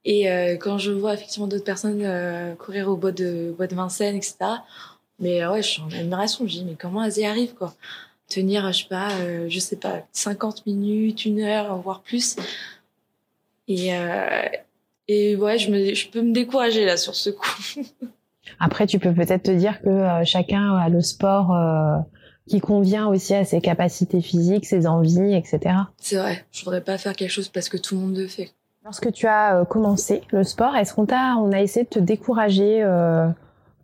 Et 0.04 0.30
euh, 0.30 0.56
quand 0.56 0.78
je 0.78 0.92
vois 0.92 1.14
effectivement 1.14 1.48
d'autres 1.48 1.64
personnes 1.64 2.56
courir 2.56 2.88
au 2.88 2.96
bois 2.96 3.12
de 3.12 3.52
bois 3.56 3.66
de 3.66 3.74
Vincennes, 3.74 4.16
etc. 4.16 4.36
Mais 5.18 5.46
ouais, 5.46 5.62
je 5.62 5.68
suis 5.68 5.82
en 5.82 5.90
admiration. 5.90 6.46
Je 6.46 6.58
dis 6.58 6.64
mais 6.64 6.76
comment 6.78 7.02
elles 7.04 7.18
y 7.18 7.24
arrivent 7.24 7.54
quoi? 7.54 7.74
Tenir, 8.28 8.70
je 8.72 8.82
sais 8.82 8.88
pas, 8.88 9.10
euh, 9.20 9.46
je 9.48 9.58
sais 9.58 9.76
pas, 9.76 10.02
50 10.12 10.66
minutes, 10.66 11.24
une 11.24 11.40
heure, 11.40 11.76
voire 11.78 12.02
plus. 12.02 12.36
Et 13.68 13.94
euh, 13.96 14.46
et 15.08 15.36
ouais, 15.36 15.58
je 15.58 15.70
me, 15.70 15.94
je 15.94 16.08
peux 16.08 16.20
me 16.20 16.32
décourager 16.32 16.84
là 16.84 16.96
sur 16.98 17.14
ce 17.14 17.30
coup. 17.30 17.56
Après, 18.60 18.86
tu 18.86 18.98
peux 18.98 19.12
peut-être 19.12 19.44
te 19.44 19.50
dire 19.50 19.80
que 19.80 19.88
euh, 19.88 20.24
chacun 20.24 20.76
a 20.76 20.88
le 20.88 21.00
sport 21.00 21.54
euh, 21.54 21.98
qui 22.46 22.60
convient 22.60 23.06
aussi 23.06 23.34
à 23.34 23.44
ses 23.44 23.60
capacités 23.60 24.20
physiques, 24.20 24.66
ses 24.66 24.86
envies, 24.86 25.34
etc. 25.34 25.74
C'est 25.98 26.16
vrai. 26.16 26.44
Je 26.52 26.64
voudrais 26.64 26.82
pas 26.82 26.98
faire 26.98 27.14
quelque 27.14 27.30
chose 27.30 27.48
parce 27.48 27.68
que 27.68 27.78
tout 27.78 27.94
le 27.94 28.00
monde 28.02 28.16
le 28.16 28.26
fait. 28.26 28.50
Lorsque 28.84 29.12
tu 29.12 29.26
as 29.26 29.58
euh, 29.58 29.64
commencé 29.64 30.22
le 30.30 30.44
sport, 30.44 30.76
est-ce 30.76 30.94
qu'on 30.94 31.06
t'a, 31.06 31.36
on 31.36 31.52
a 31.52 31.60
essayé 31.60 31.84
de 31.84 31.90
te 31.90 31.98
décourager 31.98 32.82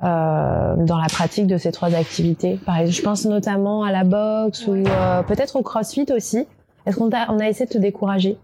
euh, 0.03 0.75
dans 0.77 0.99
la 0.99 1.07
pratique 1.07 1.47
de 1.47 1.57
ces 1.57 1.71
trois 1.71 1.95
activités 1.95 2.59
je 2.87 3.01
pense 3.01 3.25
notamment 3.27 3.85
à 3.85 3.93
la 3.93 4.03
boxe 4.03 4.67
ou 4.67 4.75
euh, 4.75 5.23
peut-être 5.23 5.57
au 5.57 5.63
CrossFit 5.63 6.07
aussi. 6.13 6.47
Est-ce 6.85 6.97
qu'on 6.97 7.11
a, 7.13 7.49
essayé 7.49 7.67
de 7.67 7.73
te 7.73 7.79
décourager? 7.79 8.37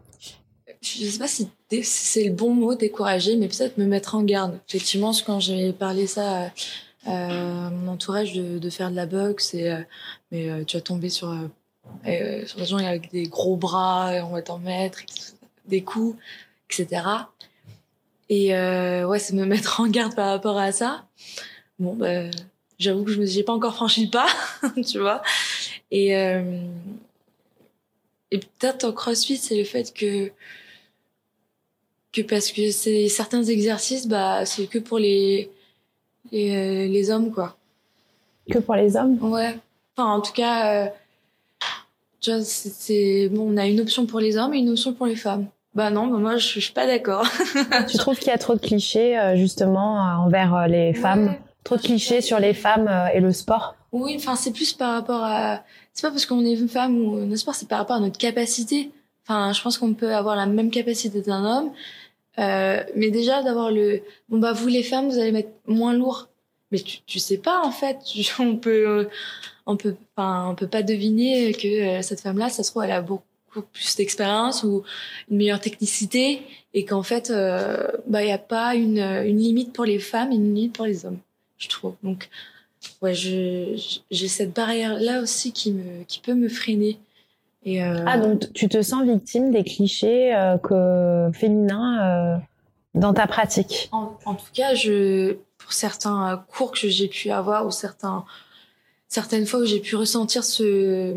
Je 0.81 1.05
sais 1.05 1.19
pas 1.19 1.27
si 1.27 1.51
c'est 1.83 2.25
le 2.25 2.33
bon 2.33 2.55
mot, 2.55 2.75
décourager, 2.75 3.37
mais 3.37 3.49
peut-être 3.49 3.77
me 3.79 3.85
mettre 3.85 4.15
en 4.15 4.23
garde. 4.23 4.59
Effectivement, 4.69 5.13
quand 5.27 5.41
j'ai 5.41 5.73
parlé 5.73 6.07
ça 6.07 6.51
à 7.05 7.71
mon 7.71 7.93
entourage 7.93 8.33
de, 8.33 8.71
faire 8.71 8.91
de 8.91 8.97
la 8.97 9.07
boxe, 9.07 9.55
euh, 9.55 9.77
mais 10.31 10.65
tu 10.65 10.77
vas 10.77 10.81
tomber 10.81 11.09
sur 11.09 11.35
sur 12.05 12.59
des 12.61 12.65
gens 12.65 12.79
avec 12.79 13.11
des 13.11 13.25
gros 13.25 13.57
bras, 13.57 14.13
on 14.25 14.35
va 14.35 14.43
t'en 14.43 14.59
mettre, 14.59 15.01
des 15.67 15.83
coups, 15.83 16.17
etc. 16.71 17.03
Et 18.31 18.55
ouais, 18.55 19.19
c'est 19.19 19.35
me 19.35 19.45
mettre 19.45 19.81
en 19.81 19.89
garde 19.89 20.15
par 20.15 20.29
rapport 20.29 20.57
à 20.57 20.73
ça. 20.73 21.05
Bon, 21.79 21.95
bah, 21.95 22.31
j'avoue 22.81 23.05
que 23.05 23.13
je 23.13 23.21
n'ai 23.21 23.43
pas 23.45 23.53
encore 23.53 23.75
franchi 23.75 24.07
le 24.07 24.11
pas, 24.11 24.27
tu 24.87 24.99
vois. 24.99 25.23
Et, 25.93 26.17
euh, 26.17 26.63
et 28.33 28.39
peut-être 28.39 28.85
au 28.85 28.93
CrossFit, 28.93 29.37
c'est 29.37 29.57
le 29.57 29.65
fait 29.65 29.95
que 29.95 30.33
que 32.13 32.23
parce 32.23 32.51
que 32.51 32.73
c'est 32.73 33.09
certains 33.09 33.45
exercices, 33.45 34.09
bah 34.09 34.45
c'est 34.45 34.67
que 34.67 34.79
pour 34.79 34.99
les 34.99 35.49
les, 36.33 36.51
euh, 36.51 36.89
les, 36.89 37.11
hommes 37.11 37.31
quoi. 37.33 37.57
Que 38.51 38.59
pour 38.59 38.75
les 38.75 38.97
hommes? 38.97 39.17
Ouais. 39.23 39.57
Enfin, 39.97 40.11
en 40.11 40.21
tout 40.21 40.33
cas, 40.33 40.87
euh, 40.87 40.89
tu 42.21 42.31
vois, 42.33 42.43
c'est 42.43 43.29
bon, 43.29 43.53
on 43.53 43.57
a 43.57 43.67
une 43.67 43.81
option 43.81 44.07
pour 44.07 44.19
les 44.19 44.37
hommes 44.37 44.55
et 44.55 44.59
une 44.59 44.71
option 44.71 44.93
pour 44.93 45.07
les 45.07 45.17
femmes. 45.17 45.47
Bah 45.75 45.91
non, 45.91 46.09
bah 46.09 46.19
moi 46.19 46.37
je, 46.37 46.49
je 46.49 46.61
suis 46.61 46.73
pas 46.73 46.87
d'accord. 46.87 47.27
tu 47.89 47.97
trouves 47.97 48.19
qu'il 48.19 48.29
y 48.29 48.35
a 48.35 48.39
trop 48.39 48.55
de 48.55 48.61
clichés 48.61 49.17
justement 49.37 49.99
envers 50.25 50.67
les 50.67 50.95
femmes, 50.95 51.37
trop 51.63 51.77
de 51.77 51.83
clichés 51.83 52.21
sur 52.21 52.41
les 52.41 52.55
femmes 52.55 52.91
et 53.15 53.21
le 53.21 53.33
sport? 53.33 53.77
Oui, 53.93 54.15
enfin 54.17 54.37
c'est 54.37 54.53
plus 54.53 54.73
par 54.73 54.93
rapport 54.93 55.23
à 55.23 55.63
c'est 55.93 56.03
pas 56.03 56.11
parce 56.11 56.27
qu'on 56.27 56.45
est 56.45 56.55
une 56.55 56.69
femme 56.69 56.99
ou 56.99 57.17
un 57.17 57.37
sport, 57.37 57.55
c'est 57.55 57.69
par 57.69 57.79
rapport 57.79 57.97
à 57.97 58.01
notre 58.01 58.19
capacité. 58.19 58.91
Enfin, 59.27 59.53
je 59.53 59.63
pense 59.63 59.79
qu'on 59.79 59.95
peut 59.95 60.15
avoir 60.15 60.37
la 60.37 60.47
même 60.47 60.71
capacité 60.71 61.21
d'un 61.21 61.45
homme, 61.45 61.73
euh, 62.39 62.83
mais 62.97 63.11
déjà 63.11 63.43
d'avoir 63.43 63.71
le 63.71 64.03
bon 64.29 64.39
bah 64.39 64.53
vous 64.53 64.69
les 64.69 64.83
femmes 64.83 65.09
vous 65.09 65.19
allez 65.19 65.33
mettre 65.33 65.51
moins 65.67 65.93
lourd. 65.93 66.29
Mais 66.73 66.79
tu, 66.79 67.03
tu 67.03 67.19
sais 67.19 67.39
pas 67.39 67.61
en 67.65 67.71
fait, 67.73 67.99
on 68.39 68.57
peut 68.57 69.09
on 69.67 69.77
peut 69.77 69.97
enfin 70.17 70.49
on 70.51 70.55
peut 70.55 70.69
pas 70.69 70.83
deviner 70.83 71.53
que 71.53 71.99
euh, 71.99 72.03
cette 72.03 72.21
femme-là, 72.21 72.49
ça 72.49 72.63
se 72.63 72.71
trouve 72.71 72.85
elle 72.85 72.93
a 72.93 73.03
beaucoup 73.03 73.25
plus 73.73 73.97
d'expérience 73.97 74.63
ou 74.63 74.85
une 75.31 75.39
meilleure 75.39 75.61
technicité 75.61 76.43
et 76.75 76.85
qu'en 76.85 77.03
fait 77.03 77.31
euh, 77.31 77.89
bah 78.07 78.23
il 78.23 78.29
y 78.29 78.33
a 78.33 78.39
pas 78.39 78.75
une 78.75 78.99
une 78.99 79.39
limite 79.39 79.73
pour 79.73 79.85
les 79.85 79.99
femmes 79.99 80.33
et 80.33 80.37
une 80.37 80.55
limite 80.55 80.75
pour 80.75 80.87
les 80.87 81.05
hommes, 81.05 81.19
je 81.59 81.69
trouve. 81.69 81.95
Donc 82.03 82.29
ouais, 83.03 83.15
j'ai 83.15 84.29
cette 84.29 84.55
barrière-là 84.55 85.21
aussi 85.21 85.53
qui, 85.53 85.73
me, 85.73 86.05
qui 86.05 86.21
peut 86.21 86.35
me 86.35 86.49
freiner. 86.49 86.99
Et 87.65 87.83
euh... 87.83 88.05
Ah, 88.07 88.19
donc 88.19 88.53
tu 88.55 88.69
te 88.69 88.81
sens 88.81 89.05
victime 89.05 89.51
des 89.51 89.65
clichés 89.65 90.35
euh, 90.35 90.57
que, 90.57 91.31
féminins 91.37 92.41
dans 92.95 93.13
ta 93.13 93.27
pratique? 93.27 93.89
En, 93.93 94.17
en, 94.25 94.35
tout 94.35 94.53
cas, 94.55 94.75
je, 94.75 95.37
pour 95.59 95.73
certains 95.73 96.45
cours 96.49 96.73
que 96.73 96.89
j'ai 96.89 97.09
pu 97.09 97.31
avoir 97.31 97.67
ou 97.67 97.71
certains, 97.71 98.25
certaines 99.09 99.47
fois 99.47 99.61
où 99.61 99.65
j'ai 99.65 99.81
pu 99.81 99.97
ressentir 99.97 100.45
ce 100.45 101.15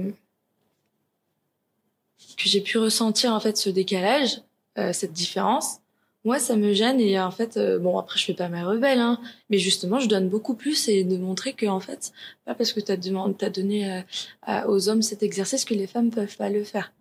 que 2.36 2.50
j'ai 2.50 2.62
pu 2.62 2.78
ressentir 2.78 3.34
en 3.34 3.40
fait 3.40 3.58
ce 3.58 3.70
décalage, 3.70 4.42
euh, 4.78 4.94
cette 4.94 5.14
différence, 5.14 5.80
moi 6.26 6.40
ça 6.40 6.56
me 6.56 6.74
gêne 6.74 7.00
et 7.00 7.20
en 7.20 7.32
fait 7.32 7.58
euh, 7.58 7.80
bon 7.80 7.98
après 7.98 8.18
je 8.18 8.26
fais 8.26 8.34
pas 8.34 8.48
ma 8.48 8.64
rebelle 8.64 9.00
hein, 9.00 9.20
mais 9.50 9.58
justement 9.58 10.00
je 10.00 10.08
donne 10.08 10.30
beaucoup 10.30 10.56
plus 10.56 10.88
et 10.88 11.04
de 11.04 11.18
montrer 11.18 11.54
que 11.54 11.66
en 11.66 11.80
fait 11.80 12.14
pas 12.46 12.56
parce 12.56 12.72
que 12.72 12.80
tu 12.80 12.92
as 12.92 12.98
demandé 12.98 13.50
donné 13.50 14.04
euh, 14.48 14.68
aux 14.68 14.90
hommes 14.90 15.02
cet 15.02 15.22
exercice 15.22 15.66
que 15.66 15.74
les 15.74 15.88
femmes 15.88 16.10
peuvent 16.10 16.38
pas 16.38 16.50
le 16.50 16.64
faire. 16.64 16.94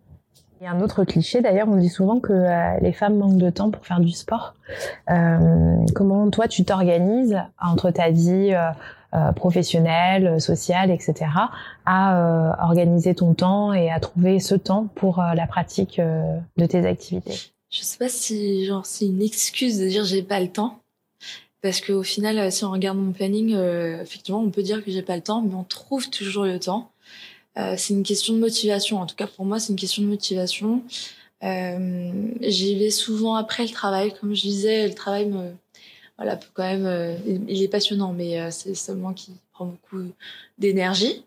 Il 0.59 0.65
y 0.65 0.67
a 0.67 0.71
un 0.71 0.81
autre 0.81 1.03
cliché 1.03 1.41
d'ailleurs, 1.41 1.67
on 1.67 1.75
dit 1.75 1.89
souvent 1.89 2.21
que 2.21 2.33
les 2.81 2.93
femmes 2.93 3.17
manquent 3.17 3.37
de 3.37 3.49
temps 3.49 3.69
pour 3.69 3.85
faire 3.85 3.99
du 3.99 4.11
sport. 4.11 4.53
comment 5.93 6.29
toi 6.29 6.47
tu 6.47 6.63
t'organises 6.63 7.37
entre 7.59 7.91
ta 7.91 8.11
vie 8.11 8.55
professionnelle, 9.35 10.41
sociale, 10.41 10.91
etc., 10.91 11.25
à 11.85 12.57
organiser 12.63 13.15
ton 13.15 13.33
temps 13.33 13.73
et 13.73 13.91
à 13.91 13.99
trouver 13.99 14.39
ce 14.39 14.55
temps 14.55 14.87
pour 14.95 15.21
la 15.35 15.47
pratique 15.47 15.99
de 15.99 16.65
tes 16.65 16.85
activités. 16.85 17.53
Je 17.73 17.81
sais 17.81 17.97
pas 17.97 18.07
si 18.07 18.65
genre 18.65 18.85
c'est 18.85 19.05
une 19.05 19.23
excuse 19.23 19.79
de 19.79 19.87
dire 19.87 20.05
j'ai 20.05 20.21
pas 20.21 20.39
le 20.39 20.47
temps. 20.47 20.79
Parce 21.61 21.81
qu'au 21.81 22.03
final 22.03 22.37
euh, 22.37 22.51
si 22.51 22.63
on 22.65 22.71
regarde 22.71 22.97
mon 22.97 23.13
planning 23.13 23.55
euh, 23.55 24.01
effectivement 24.01 24.41
on 24.41 24.51
peut 24.51 24.61
dire 24.61 24.85
que 24.85 24.91
j'ai 24.91 25.01
pas 25.01 25.15
le 25.15 25.23
temps 25.23 25.41
mais 25.41 25.55
on 25.55 25.63
trouve 25.63 26.09
toujours 26.11 26.43
le 26.43 26.59
temps. 26.59 26.91
Euh, 27.57 27.73
c'est 27.75 27.95
une 27.95 28.03
question 28.03 28.35
de 28.35 28.39
motivation. 28.39 28.99
En 28.99 29.07
tout 29.07 29.15
cas 29.15 29.25
pour 29.25 29.45
moi 29.45 29.59
c'est 29.59 29.73
une 29.73 29.79
question 29.79 30.03
de 30.03 30.07
motivation. 30.07 30.83
Euh, 31.41 32.11
j'y 32.41 32.77
vais 32.77 32.91
souvent 32.91 33.35
après 33.35 33.63
le 33.63 33.69
travail. 33.69 34.13
Comme 34.21 34.35
je 34.35 34.41
disais 34.41 34.87
le 34.87 34.93
travail 34.93 35.25
me 35.25 35.53
voilà 36.17 36.39
quand 36.53 36.63
même 36.63 37.17
il 37.47 37.63
est 37.63 37.67
passionnant 37.67 38.13
mais 38.13 38.51
c'est 38.51 38.75
seulement 38.75 39.13
qui 39.13 39.31
prend 39.51 39.65
beaucoup 39.65 40.03
d'énergie 40.57 41.23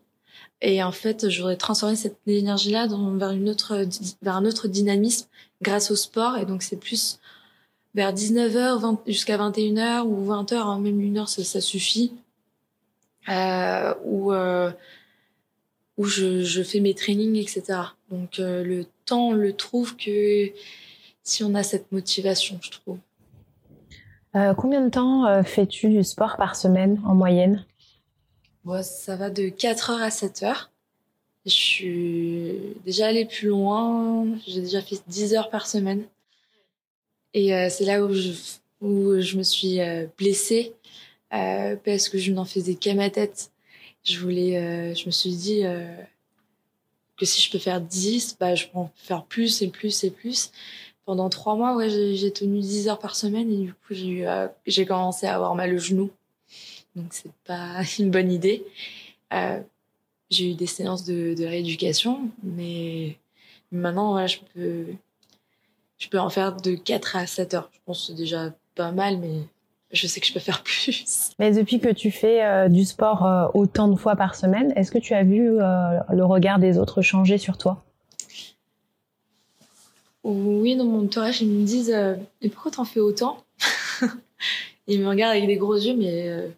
et 0.62 0.82
en 0.82 0.92
fait, 0.92 1.28
je 1.28 1.38
voudrais 1.38 1.56
transformer 1.56 1.96
cette 1.96 2.16
énergie-là 2.26 2.86
vers 2.86 3.30
autre, 3.48 3.86
vers 4.22 4.36
un 4.36 4.44
autre 4.46 4.68
dynamisme 4.68 5.28
grâce 5.62 5.90
au 5.90 5.96
sport. 5.96 6.38
Et 6.38 6.46
donc, 6.46 6.62
c'est 6.62 6.76
plus 6.76 7.20
vers 7.94 8.12
19h 8.12 8.98
jusqu'à 9.06 9.36
21h 9.36 10.02
ou 10.02 10.26
20h, 10.26 10.54
hein, 10.54 10.78
même 10.80 11.00
une 11.00 11.18
heure, 11.18 11.28
ça, 11.28 11.60
suffit. 11.60 12.12
Euh, 13.28 13.94
où, 14.04 14.32
euh, 14.32 14.70
où 15.98 16.04
je, 16.04 16.42
je, 16.42 16.62
fais 16.62 16.80
mes 16.80 16.94
trainings, 16.94 17.36
etc. 17.36 17.80
Donc, 18.10 18.38
euh, 18.38 18.62
le 18.62 18.86
temps, 19.04 19.30
on 19.30 19.32
le 19.32 19.52
trouve 19.52 19.96
que 19.96 20.50
si 21.24 21.42
on 21.42 21.54
a 21.54 21.64
cette 21.64 21.90
motivation, 21.90 22.58
je 22.62 22.70
trouve. 22.70 22.98
Euh, 24.36 24.52
combien 24.52 24.82
de 24.82 24.90
temps 24.90 25.26
euh, 25.26 25.42
fais-tu 25.42 25.88
du 25.88 26.04
sport 26.04 26.36
par 26.36 26.56
semaine 26.56 27.00
en 27.06 27.14
moyenne? 27.14 27.64
Bon, 28.64 28.82
ça 28.82 29.16
va 29.16 29.30
de 29.30 29.48
4 29.48 29.90
heures 29.90 30.02
à 30.02 30.10
7 30.10 30.42
heures. 30.42 30.70
Je 31.46 31.52
suis 31.52 32.58
déjà 32.84 33.06
allée 33.06 33.24
plus 33.24 33.48
loin. 33.48 34.26
J'ai 34.46 34.60
déjà 34.60 34.82
fait 34.82 35.00
10 35.06 35.34
heures 35.34 35.48
par 35.48 35.66
semaine. 35.66 36.04
Et 37.32 37.54
euh, 37.54 37.68
c'est 37.70 37.86
là 37.86 38.04
où 38.04 38.12
je, 38.12 38.32
où 38.82 39.18
je 39.20 39.38
me 39.38 39.42
suis 39.42 39.78
blessée 40.18 40.74
parce 41.30 42.08
que 42.08 42.18
je 42.18 42.32
n'en 42.32 42.44
faisais 42.44 42.74
qu'à 42.74 42.94
ma 42.94 43.10
tête. 43.10 43.50
Je 44.04 44.18
voulais, 44.18 44.94
je 44.94 45.06
me 45.06 45.10
suis 45.10 45.34
dit 45.34 45.62
que 47.16 47.24
si 47.24 47.42
je 47.42 47.50
peux 47.50 47.58
faire 47.58 47.80
10, 47.80 48.36
bah, 48.38 48.54
je 48.54 48.66
peux 48.66 48.78
en 48.78 48.90
faire 48.96 49.24
plus 49.24 49.62
et 49.62 49.68
plus 49.68 50.04
et 50.04 50.10
plus. 50.10 50.50
Pendant 51.06 51.30
trois 51.30 51.56
mois, 51.56 51.74
ouais, 51.74 51.88
j'ai 51.88 52.32
tenu 52.32 52.60
10 52.60 52.88
heures 52.88 52.98
par 52.98 53.16
semaine 53.16 53.50
et 53.50 53.56
du 53.56 53.72
coup, 53.72 53.94
j'ai 53.94 54.26
j'ai 54.66 54.84
commencé 54.84 55.26
à 55.26 55.36
avoir 55.36 55.54
mal 55.54 55.72
au 55.74 55.78
genou 55.78 56.10
donc 56.96 57.06
c'est 57.10 57.32
pas 57.46 57.82
une 57.98 58.10
bonne 58.10 58.32
idée. 58.32 58.64
Euh, 59.32 59.60
j'ai 60.30 60.50
eu 60.50 60.54
des 60.54 60.66
séances 60.66 61.04
de, 61.04 61.36
rééducation, 61.38 62.30
mais 62.42 63.16
maintenant, 63.70 64.26
je 64.26 64.38
peux, 64.54 64.86
je 65.98 66.08
peux 66.08 66.18
en 66.18 66.30
faire 66.30 66.56
de 66.56 66.74
4 66.74 67.16
à 67.16 67.26
7 67.26 67.54
heures. 67.54 67.70
Je 67.72 67.78
pense 67.84 68.00
que 68.00 68.06
c'est 68.08 68.16
déjà 68.16 68.52
pas 68.74 68.90
mal, 68.90 69.18
mais 69.18 69.42
je 69.92 70.08
sais 70.08 70.20
que 70.20 70.26
je 70.26 70.32
peux 70.32 70.40
faire 70.40 70.62
plus. 70.64 71.30
Mais 71.38 71.52
depuis 71.52 71.78
que 71.78 71.90
tu 71.90 72.10
fais 72.10 72.44
euh, 72.44 72.68
du 72.68 72.84
sport 72.84 73.24
euh, 73.24 73.46
autant 73.54 73.86
de 73.86 73.96
fois 73.96 74.16
par 74.16 74.34
semaine, 74.34 74.72
est-ce 74.74 74.90
que 74.90 74.98
tu 74.98 75.14
as 75.14 75.22
vu 75.22 75.60
euh, 75.60 76.00
le 76.10 76.24
regard 76.24 76.58
des 76.58 76.78
autres 76.78 77.02
changer 77.02 77.38
sur 77.38 77.56
toi? 77.56 77.84
Oui, 80.28 80.74
dans 80.74 80.84
mon 80.86 81.04
entourage, 81.04 81.40
ils 81.40 81.48
me 81.48 81.64
disent 81.64 81.92
euh, 81.92 82.16
Mais 82.42 82.48
pourquoi 82.48 82.72
t'en 82.72 82.84
fais 82.84 82.98
autant? 82.98 83.44
Ils 84.88 85.00
me 85.00 85.06
regardent 85.06 85.36
avec 85.36 85.46
des 85.46 85.56
gros 85.56 85.76
yeux, 85.76 85.94
mais 85.94 86.28
euh, 86.28 86.48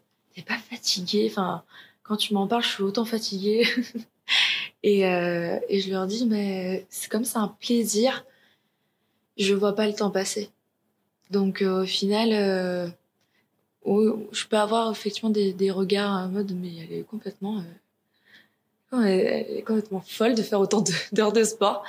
pas 0.47 0.57
fatiguée. 0.57 1.29
Enfin, 1.31 1.63
quand 2.03 2.17
tu 2.17 2.33
m'en 2.33 2.47
parles, 2.47 2.63
je 2.63 2.69
suis 2.69 2.83
autant 2.83 3.05
fatiguée. 3.05 3.67
et, 4.83 5.07
euh, 5.07 5.59
et 5.69 5.81
je 5.81 5.91
leur 5.91 6.07
dis, 6.07 6.25
mais 6.25 6.87
c'est 6.89 7.11
comme 7.11 7.25
c'est 7.25 7.37
un 7.37 7.55
plaisir. 7.61 8.25
Je 9.37 9.53
vois 9.53 9.75
pas 9.75 9.87
le 9.87 9.93
temps 9.93 10.11
passer. 10.11 10.49
Donc 11.31 11.61
au 11.61 11.85
final, 11.85 12.31
je 13.85 14.47
peux 14.49 14.57
avoir 14.57 14.91
effectivement 14.91 15.29
des, 15.29 15.71
regards 15.71 16.25
en 16.25 16.29
mode, 16.29 16.53
mais 16.59 16.71
elle 16.75 17.01
est 17.01 17.03
complètement, 17.03 17.63
elle 18.93 19.59
est 19.59 19.65
complètement 19.67 20.03
folle 20.07 20.35
de 20.35 20.43
faire 20.43 20.61
autant 20.61 20.83
d'heures 21.13 21.33
de, 21.33 21.41
de, 21.41 21.45
sport. 21.45 21.85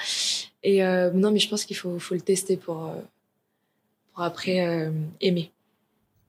Et 0.63 0.83
euh, 0.83 1.11
non, 1.11 1.31
mais 1.31 1.39
je 1.39 1.49
pense 1.49 1.65
qu'il 1.65 1.77
faut, 1.77 1.99
faut 1.99 2.15
le 2.15 2.21
tester 2.21 2.57
pour, 2.57 2.85
euh, 2.85 2.95
pour 4.13 4.23
après 4.23 4.91
aimer. 5.21 5.51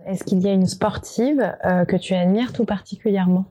Est-ce 0.06 0.24
qu'il 0.24 0.40
y 0.40 0.48
a 0.48 0.52
une 0.52 0.66
sportive 0.66 1.52
euh, 1.64 1.84
que 1.84 1.96
tu 1.96 2.14
admires 2.14 2.52
tout 2.52 2.64
particulièrement? 2.64 3.44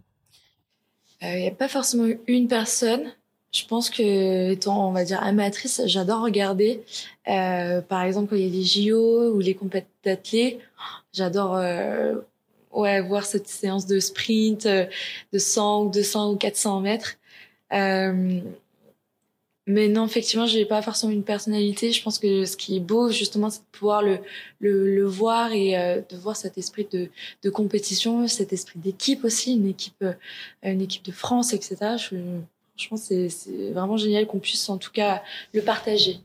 Il 1.21 1.35
n'y 1.35 1.47
a 1.47 1.51
pas 1.51 1.67
forcément 1.67 2.07
une 2.27 2.47
personne. 2.47 3.11
Je 3.51 3.65
pense 3.65 3.89
que, 3.89 4.51
étant, 4.51 4.88
on 4.88 4.91
va 4.91 5.03
dire, 5.03 5.21
amatrice, 5.23 5.81
j'adore 5.85 6.23
regarder. 6.23 6.83
Euh, 7.27 7.81
par 7.81 8.03
exemple, 8.03 8.29
quand 8.29 8.35
il 8.35 8.47
y 8.47 8.49
a 8.49 8.51
les 8.51 8.63
JO 8.63 9.33
ou 9.33 9.39
les 9.39 9.55
compétitions 9.55 9.89
d'athlètes, 10.05 10.59
j'adore 11.13 11.55
euh, 11.57 12.15
ouais, 12.73 13.01
voir 13.01 13.25
cette 13.25 13.47
séance 13.47 13.85
de 13.85 13.99
sprint 13.99 14.67
de 14.67 15.38
100 15.38 15.85
ou 15.85 15.89
200 15.89 16.33
ou 16.33 16.35
400 16.38 16.81
mètres. 16.81 17.17
Euh, 17.73 18.41
mais 19.67 19.88
non, 19.88 20.05
effectivement, 20.07 20.47
j'ai 20.47 20.65
pas 20.65 20.81
forcément 20.81 21.11
une 21.11 21.23
personnalité. 21.23 21.91
Je 21.91 22.01
pense 22.01 22.17
que 22.17 22.45
ce 22.45 22.57
qui 22.57 22.77
est 22.77 22.79
beau, 22.79 23.11
justement, 23.11 23.51
c'est 23.51 23.59
de 23.59 23.65
pouvoir 23.71 24.01
le, 24.01 24.17
le, 24.59 24.95
le 24.95 25.05
voir 25.05 25.53
et 25.53 25.77
euh, 25.77 26.01
de 26.09 26.17
voir 26.17 26.35
cet 26.35 26.57
esprit 26.57 26.88
de, 26.91 27.09
de 27.43 27.49
compétition, 27.51 28.27
cet 28.27 28.51
esprit 28.51 28.79
d'équipe 28.79 29.23
aussi, 29.23 29.53
une 29.53 29.67
équipe, 29.67 30.01
euh, 30.01 30.13
une 30.63 30.81
équipe 30.81 31.05
de 31.05 31.11
France, 31.11 31.53
etc. 31.53 31.97
Je, 31.97 32.15
franchement, 32.75 32.97
c'est 32.97 33.71
vraiment 33.71 33.97
génial 33.97 34.25
qu'on 34.25 34.39
puisse 34.39 34.67
en 34.69 34.79
tout 34.79 34.91
cas 34.91 35.21
le 35.53 35.61
partager. 35.61 36.19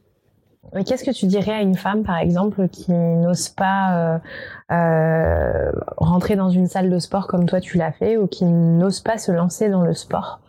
Qu'est-ce 0.87 1.05
que 1.05 1.11
tu 1.11 1.27
dirais 1.27 1.53
à 1.53 1.61
une 1.61 1.77
femme, 1.77 2.03
par 2.03 2.19
exemple, 2.19 2.69
qui 2.69 2.91
n'ose 2.91 3.49
pas 3.49 3.97
euh, 3.97 4.19
euh, 4.73 5.73
rentrer 5.99 6.35
dans 6.35 6.51
une 6.51 6.67
salle 6.67 6.91
de 6.91 6.99
sport 6.99 7.27
comme 7.27 7.47
toi 7.47 7.61
tu 7.61 7.79
l'as 7.79 7.93
fait, 7.93 8.17
ou 8.17 8.27
qui 8.27 8.45
n'ose 8.45 9.01
pas 9.01 9.19
se 9.19 9.31
lancer 9.31 9.69
dans 9.69 9.83
le 9.83 9.95
sport 9.95 10.41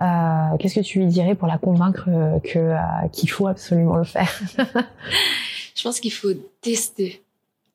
euh, 0.00 0.56
Qu'est-ce 0.58 0.76
que 0.76 0.80
tu 0.80 1.00
lui 1.00 1.06
dirais 1.06 1.34
pour 1.34 1.48
la 1.48 1.58
convaincre 1.58 2.08
qu'il 2.42 3.30
faut 3.30 3.46
absolument 3.46 3.96
le 3.96 4.04
faire? 4.04 4.40
Je 5.74 5.82
pense 5.82 6.00
qu'il 6.00 6.12
faut 6.12 6.32
tester 6.60 7.22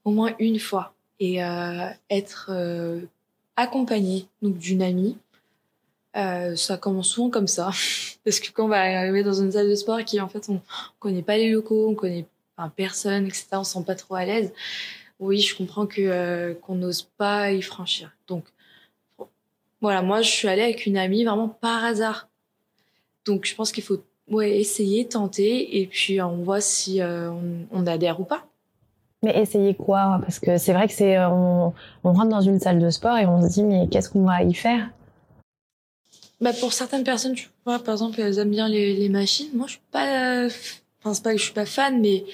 au 0.03 0.12
moins 0.12 0.32
une 0.39 0.60
fois 0.60 0.94
et 1.20 1.41
être 2.10 2.51
accompagné 3.56 4.27
d'une 4.41 4.82
amie. 4.82 5.18
Ça 6.55 6.77
commence 6.77 7.09
souvent 7.09 7.29
comme 7.29 7.47
ça. 7.47 7.71
Parce 8.25 8.39
que 8.39 8.51
quand 8.51 8.65
on 8.65 8.69
va 8.69 8.81
arriver 8.81 9.23
dans 9.23 9.33
une 9.33 9.51
salle 9.51 9.69
de 9.69 9.75
sport 9.75 10.03
qui, 10.03 10.19
en 10.19 10.29
fait, 10.29 10.49
on, 10.49 10.61
connaît 10.99 11.21
pas 11.21 11.38
les 11.38 11.51
locaux, 11.51 11.89
on 11.89 11.95
connaît 11.95 12.25
personne, 12.67 13.25
etc., 13.25 13.47
on 13.53 13.63
se 13.63 13.73
sent 13.73 13.83
pas 13.85 13.95
trop 13.95 14.15
à 14.15 14.25
l'aise. 14.25 14.51
Oui, 15.19 15.39
je 15.39 15.55
comprends 15.55 15.85
que 15.85 16.01
euh, 16.01 16.53
qu'on 16.53 16.75
n'ose 16.75 17.03
pas 17.17 17.51
y 17.51 17.61
franchir. 17.61 18.11
Donc, 18.27 18.45
voilà, 19.81 20.01
moi, 20.01 20.21
je 20.21 20.29
suis 20.29 20.47
allée 20.47 20.61
avec 20.61 20.85
une 20.85 20.97
amie 20.97 21.23
vraiment 21.23 21.47
par 21.47 21.85
hasard. 21.85 22.29
Donc, 23.25 23.45
je 23.45 23.55
pense 23.55 23.71
qu'il 23.71 23.83
faut 23.83 24.01
essayer, 24.41 25.07
tenter, 25.07 25.81
et 25.81 25.88
puis 25.88 26.21
on 26.21 26.38
voit 26.38 26.61
si 26.61 27.01
euh, 27.01 27.31
on, 27.31 27.65
on, 27.71 27.88
adhère 27.88 28.19
ou 28.19 28.25
pas. 28.25 28.45
Mais 29.23 29.38
essayer 29.38 29.73
quoi? 29.73 30.19
Parce 30.21 30.39
que 30.39 30.57
c'est 30.57 30.73
vrai 30.73 30.88
que 30.88 30.93
c'est 30.93 31.19
on, 31.19 31.73
on 32.03 32.13
rentre 32.13 32.29
dans 32.29 32.41
une 32.41 32.59
salle 32.59 32.79
de 32.79 32.89
sport 32.89 33.17
et 33.17 33.25
on 33.25 33.41
se 33.41 33.53
dit 33.53 33.63
mais 33.63 33.88
qu'est-ce 33.89 34.09
qu'on 34.09 34.23
va 34.23 34.43
y 34.43 34.53
faire? 34.53 34.89
Bah 36.41 36.53
pour 36.53 36.74
certaines 36.74 37.03
personnes, 37.03 37.34
tu 37.34 37.50
vois, 37.65 37.79
par 37.79 37.93
exemple, 37.93 38.19
elles 38.22 38.39
aiment 38.39 38.51
bien 38.51 38.69
les, 38.69 38.96
les 38.96 39.10
machines. 39.10 39.50
Moi, 39.53 39.67
je 39.67 39.74
suis 39.74 39.81
pas, 39.91 40.48
enfin 41.00 41.13
c'est 41.13 41.24
pas 41.24 41.34
que 41.34 41.38
je 41.38 41.43
suis 41.43 41.53
pas 41.53 41.65
fan, 41.65 42.00
mais 42.00 42.25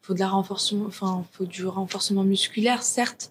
faut 0.00 0.14
de 0.14 0.18
la 0.18 0.28
renforcement, 0.28 0.86
enfin 0.88 1.24
faut 1.32 1.44
du 1.44 1.64
renforcement 1.66 2.24
musculaire, 2.24 2.82
certes. 2.82 3.30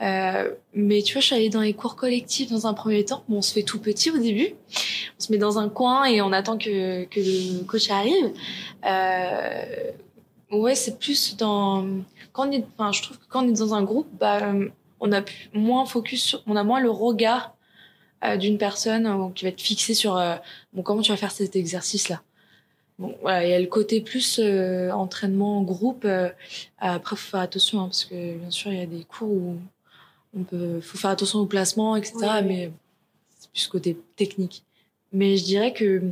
Euh, 0.00 0.50
mais 0.72 1.02
tu 1.02 1.14
vois, 1.14 1.20
je 1.20 1.26
suis 1.26 1.34
allée 1.34 1.50
dans 1.50 1.60
les 1.60 1.74
cours 1.74 1.96
collectifs 1.96 2.50
dans 2.50 2.66
un 2.66 2.74
premier 2.74 3.04
temps. 3.04 3.24
Bon, 3.28 3.38
on 3.38 3.42
se 3.42 3.52
fait 3.52 3.64
tout 3.64 3.80
petit 3.80 4.10
au 4.10 4.18
début. 4.18 4.54
On 5.18 5.22
se 5.22 5.32
met 5.32 5.38
dans 5.38 5.58
un 5.58 5.68
coin 5.68 6.04
et 6.04 6.22
on 6.22 6.32
attend 6.32 6.58
que 6.58 7.04
que 7.04 7.20
le 7.20 7.64
coach 7.64 7.90
arrive. 7.90 8.32
Euh, 8.86 9.90
ouais, 10.52 10.74
c'est 10.76 10.98
plus 10.98 11.36
dans 11.36 11.86
quand 12.32 12.48
on 12.48 12.52
est, 12.52 12.64
enfin, 12.78 12.92
je 12.92 13.02
trouve 13.02 13.18
que 13.18 13.24
quand 13.28 13.44
on 13.44 13.48
est 13.48 13.58
dans 13.58 13.74
un 13.74 13.82
groupe, 13.82 14.08
bah, 14.18 14.52
on 15.00 15.12
a 15.12 15.22
moins 15.52 15.84
focus, 15.86 16.22
sur, 16.22 16.42
on 16.46 16.56
a 16.56 16.64
moins 16.64 16.80
le 16.80 16.90
regard 16.90 17.54
euh, 18.24 18.36
d'une 18.36 18.56
personne 18.56 19.06
euh, 19.06 19.28
qui 19.34 19.44
va 19.44 19.48
être 19.50 19.60
fixée 19.60 19.94
sur 19.94 20.16
euh, 20.16 20.36
bon 20.72 20.82
comment 20.82 21.02
tu 21.02 21.10
vas 21.10 21.16
faire 21.16 21.32
cet 21.32 21.56
exercice 21.56 22.08
là. 22.08 22.22
Bon 22.98 23.16
voilà, 23.20 23.44
il 23.44 23.50
y 23.50 23.54
a 23.54 23.58
le 23.58 23.66
côté 23.66 24.00
plus 24.00 24.38
entraînement 24.38 25.58
en 25.58 25.62
groupe. 25.62 26.06
après 26.78 27.16
faut 27.16 27.30
faire 27.30 27.40
attention 27.40 27.80
hein, 27.80 27.86
parce 27.86 28.04
que 28.04 28.36
bien 28.36 28.50
sûr 28.50 28.72
il 28.72 28.78
y 28.78 28.82
a 28.82 28.86
des 28.86 29.02
cours 29.04 29.30
où 29.30 29.56
on 30.36 30.44
peut 30.44 30.80
faut 30.80 30.98
faire 30.98 31.10
attention 31.10 31.40
au 31.40 31.46
placement 31.46 31.96
etc. 31.96 32.14
Mais 32.44 32.70
c'est 33.38 33.50
plus 33.50 33.66
côté 33.66 33.96
technique. 34.14 34.62
Mais 35.12 35.36
je 35.36 35.44
dirais 35.44 35.72
que 35.72 36.02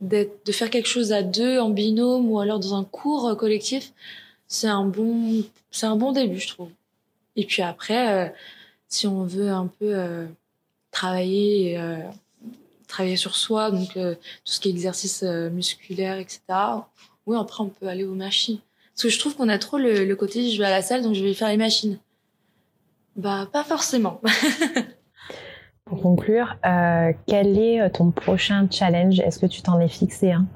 d'être 0.00 0.44
de 0.46 0.52
faire 0.52 0.70
quelque 0.70 0.88
chose 0.88 1.12
à 1.12 1.22
deux 1.22 1.60
en 1.60 1.70
binôme 1.70 2.28
ou 2.30 2.40
alors 2.40 2.58
dans 2.58 2.74
un 2.74 2.84
cours 2.84 3.36
collectif 3.36 3.92
c'est 4.48 4.68
un 4.68 4.84
bon 4.84 5.44
c'est 5.70 5.86
un 5.86 5.96
bon 5.96 6.12
début 6.12 6.40
je 6.40 6.48
trouve 6.48 6.70
et 7.36 7.44
puis 7.44 7.62
après 7.62 8.34
si 8.88 9.06
on 9.06 9.24
veut 9.24 9.50
un 9.50 9.66
peu 9.66 10.26
travailler, 10.98 11.78
euh, 11.78 11.98
travailler 12.88 13.16
sur 13.16 13.36
soi, 13.36 13.70
donc 13.70 13.96
euh, 13.96 14.14
tout 14.14 14.52
ce 14.52 14.58
qui 14.58 14.68
est 14.68 14.72
exercice 14.72 15.22
euh, 15.22 15.48
musculaire, 15.48 16.18
etc. 16.18 16.40
Oui, 17.26 17.36
après 17.38 17.62
on 17.62 17.68
peut 17.68 17.86
aller 17.86 18.04
aux 18.04 18.14
machines. 18.14 18.58
Parce 18.94 19.04
que 19.04 19.08
je 19.10 19.18
trouve 19.20 19.36
qu'on 19.36 19.48
a 19.48 19.58
trop 19.58 19.78
le, 19.78 20.04
le, 20.04 20.16
côté 20.16 20.50
je 20.50 20.58
vais 20.58 20.66
à 20.66 20.70
la 20.70 20.82
salle 20.82 21.02
donc 21.02 21.14
je 21.14 21.22
vais 21.22 21.34
faire 21.34 21.50
les 21.50 21.56
machines. 21.56 21.98
Bah 23.14 23.48
pas 23.52 23.62
forcément. 23.62 24.20
Pour 25.84 26.02
conclure, 26.02 26.56
quel 27.26 27.58
est 27.58 27.90
ton 27.90 28.10
prochain 28.10 28.68
challenge? 28.70 29.20
Est-ce 29.20 29.38
que 29.38 29.46
tu 29.46 29.62
t'en 29.62 29.80
es 29.80 29.88
fixé 29.88 30.32
un? 30.32 30.46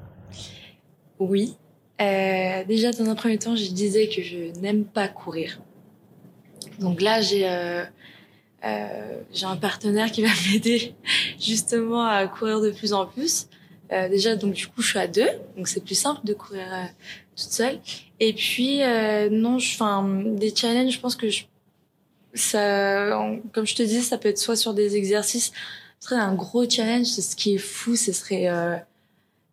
Oui. 1.17 1.55
Déjà 1.99 2.91
dans 2.91 3.09
un 3.09 3.15
premier 3.15 3.39
temps, 3.39 3.55
je 3.55 3.71
disais 3.71 4.09
que 4.09 4.21
je 4.21 4.59
n'aime 4.59 4.85
pas 4.85 5.07
courir. 5.07 5.59
Donc 6.79 7.01
là, 7.01 7.21
j'ai 7.21 7.49
euh, 7.49 7.83
euh, 8.65 9.21
j'ai 9.33 9.45
un 9.45 9.57
partenaire 9.57 10.11
qui 10.11 10.21
va 10.21 10.29
m'aider 10.51 10.95
justement 11.39 12.05
à 12.05 12.27
courir 12.27 12.61
de 12.61 12.71
plus 12.71 12.93
en 12.93 13.05
plus. 13.05 13.47
Euh, 13.93 14.09
déjà, 14.09 14.35
donc 14.35 14.53
du 14.53 14.67
coup, 14.67 14.81
je 14.81 14.89
suis 14.89 14.99
à 14.99 15.07
deux, 15.07 15.27
donc 15.55 15.67
c'est 15.67 15.83
plus 15.83 15.95
simple 15.95 16.21
de 16.23 16.33
courir 16.33 16.65
euh, 16.71 16.85
toute 17.35 17.51
seule. 17.51 17.79
Et 18.19 18.33
puis, 18.33 18.81
euh, 18.81 19.29
non, 19.29 19.55
enfin, 19.57 20.03
des 20.25 20.55
challenges, 20.55 20.93
je 20.93 20.99
pense 20.99 21.15
que 21.15 21.29
je, 21.29 21.43
ça, 22.33 23.19
comme 23.53 23.67
je 23.67 23.75
te 23.75 23.83
disais, 23.83 24.01
ça 24.01 24.17
peut 24.17 24.29
être 24.29 24.39
soit 24.39 24.55
sur 24.55 24.73
des 24.73 24.95
exercices. 24.95 25.51
Ce 25.99 26.09
serait 26.09 26.21
un 26.21 26.33
gros 26.33 26.67
challenge. 26.67 27.05
Ce 27.05 27.35
qui 27.35 27.55
est 27.55 27.59
fou, 27.59 27.95
ce 27.95 28.11
serait, 28.11 28.47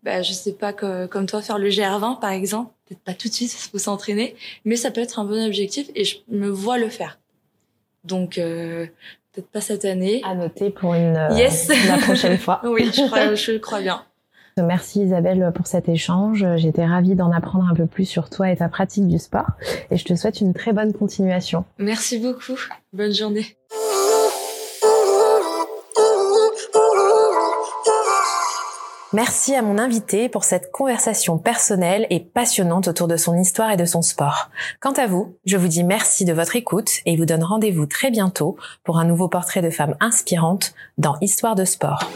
bah, 0.03 0.23
je 0.23 0.33
sais 0.33 0.53
pas, 0.55 0.73
comme 0.73 1.27
toi, 1.27 1.43
faire 1.43 1.59
le 1.59 1.69
GR20 1.69 2.21
par 2.21 2.31
exemple. 2.31 2.73
Peut-être 2.87 3.03
pas 3.03 3.15
tout 3.15 3.29
de 3.29 3.35
suite, 3.35 3.53
il 3.53 3.71
faut 3.71 3.79
s'entraîner, 3.79 4.35
mais 4.65 4.77
ça 4.77 4.91
peut 4.91 5.01
être 5.01 5.19
un 5.19 5.25
bon 5.25 5.47
objectif 5.47 5.91
et 5.95 6.05
je 6.05 6.17
me 6.29 6.49
vois 6.49 6.79
le 6.79 6.89
faire. 6.89 7.20
Donc 8.05 8.39
euh, 8.39 8.87
peut-être 9.33 9.49
pas 9.49 9.61
cette 9.61 9.85
année. 9.85 10.23
À 10.25 10.35
noter 10.35 10.71
pour 10.71 10.95
une 10.95 11.17
euh, 11.17 11.37
yes. 11.37 11.69
la 11.89 11.99
prochaine 11.99 12.39
fois. 12.39 12.61
oui, 12.65 12.91
je 12.93 13.07
crois, 13.07 13.35
je 13.35 13.59
crois 13.59 13.81
bien. 13.81 14.03
Merci 14.57 15.05
Isabelle 15.05 15.53
pour 15.55 15.67
cet 15.67 15.89
échange. 15.89 16.45
J'étais 16.57 16.85
ravie 16.85 17.15
d'en 17.15 17.33
apprendre 17.33 17.67
un 17.71 17.75
peu 17.75 17.87
plus 17.87 18.05
sur 18.05 18.29
toi 18.29 18.51
et 18.51 18.57
ta 18.57 18.69
pratique 18.69 19.07
du 19.07 19.19
sport. 19.19 19.47
Et 19.91 19.97
je 19.97 20.05
te 20.05 20.15
souhaite 20.15 20.41
une 20.41 20.53
très 20.53 20.73
bonne 20.73 20.93
continuation. 20.93 21.65
Merci 21.79 22.19
beaucoup. 22.19 22.59
Bonne 22.93 23.15
journée. 23.15 23.57
Merci 29.13 29.57
à 29.57 29.63
mon 29.63 29.77
invité 29.79 30.29
pour 30.29 30.45
cette 30.45 30.71
conversation 30.71 31.37
personnelle 31.37 32.07
et 32.11 32.21
passionnante 32.21 32.87
autour 32.87 33.09
de 33.09 33.17
son 33.17 33.37
histoire 33.37 33.73
et 33.73 33.77
de 33.77 33.85
son 33.85 34.03
sport. 34.03 34.51
Quant 34.79 34.93
à 34.93 35.09
vous, 35.09 35.35
je 35.45 35.57
vous 35.57 35.67
dis 35.67 35.83
merci 35.83 36.25
de 36.25 36.33
votre 36.33 36.55
écoute 36.55 36.91
et 37.07 37.17
vous 37.17 37.27
donne 37.27 37.43
rendez-vous 37.43 37.87
très 37.87 38.13
bientôt 38.13 38.57
pour 38.85 38.99
un 38.99 39.05
nouveau 39.05 39.27
portrait 39.27 39.63
de 39.63 39.71
femme 39.71 39.97
inspirante 39.99 40.75
dans 40.97 41.17
Histoire 41.21 41.57
de 41.57 41.65
sport. 41.65 42.09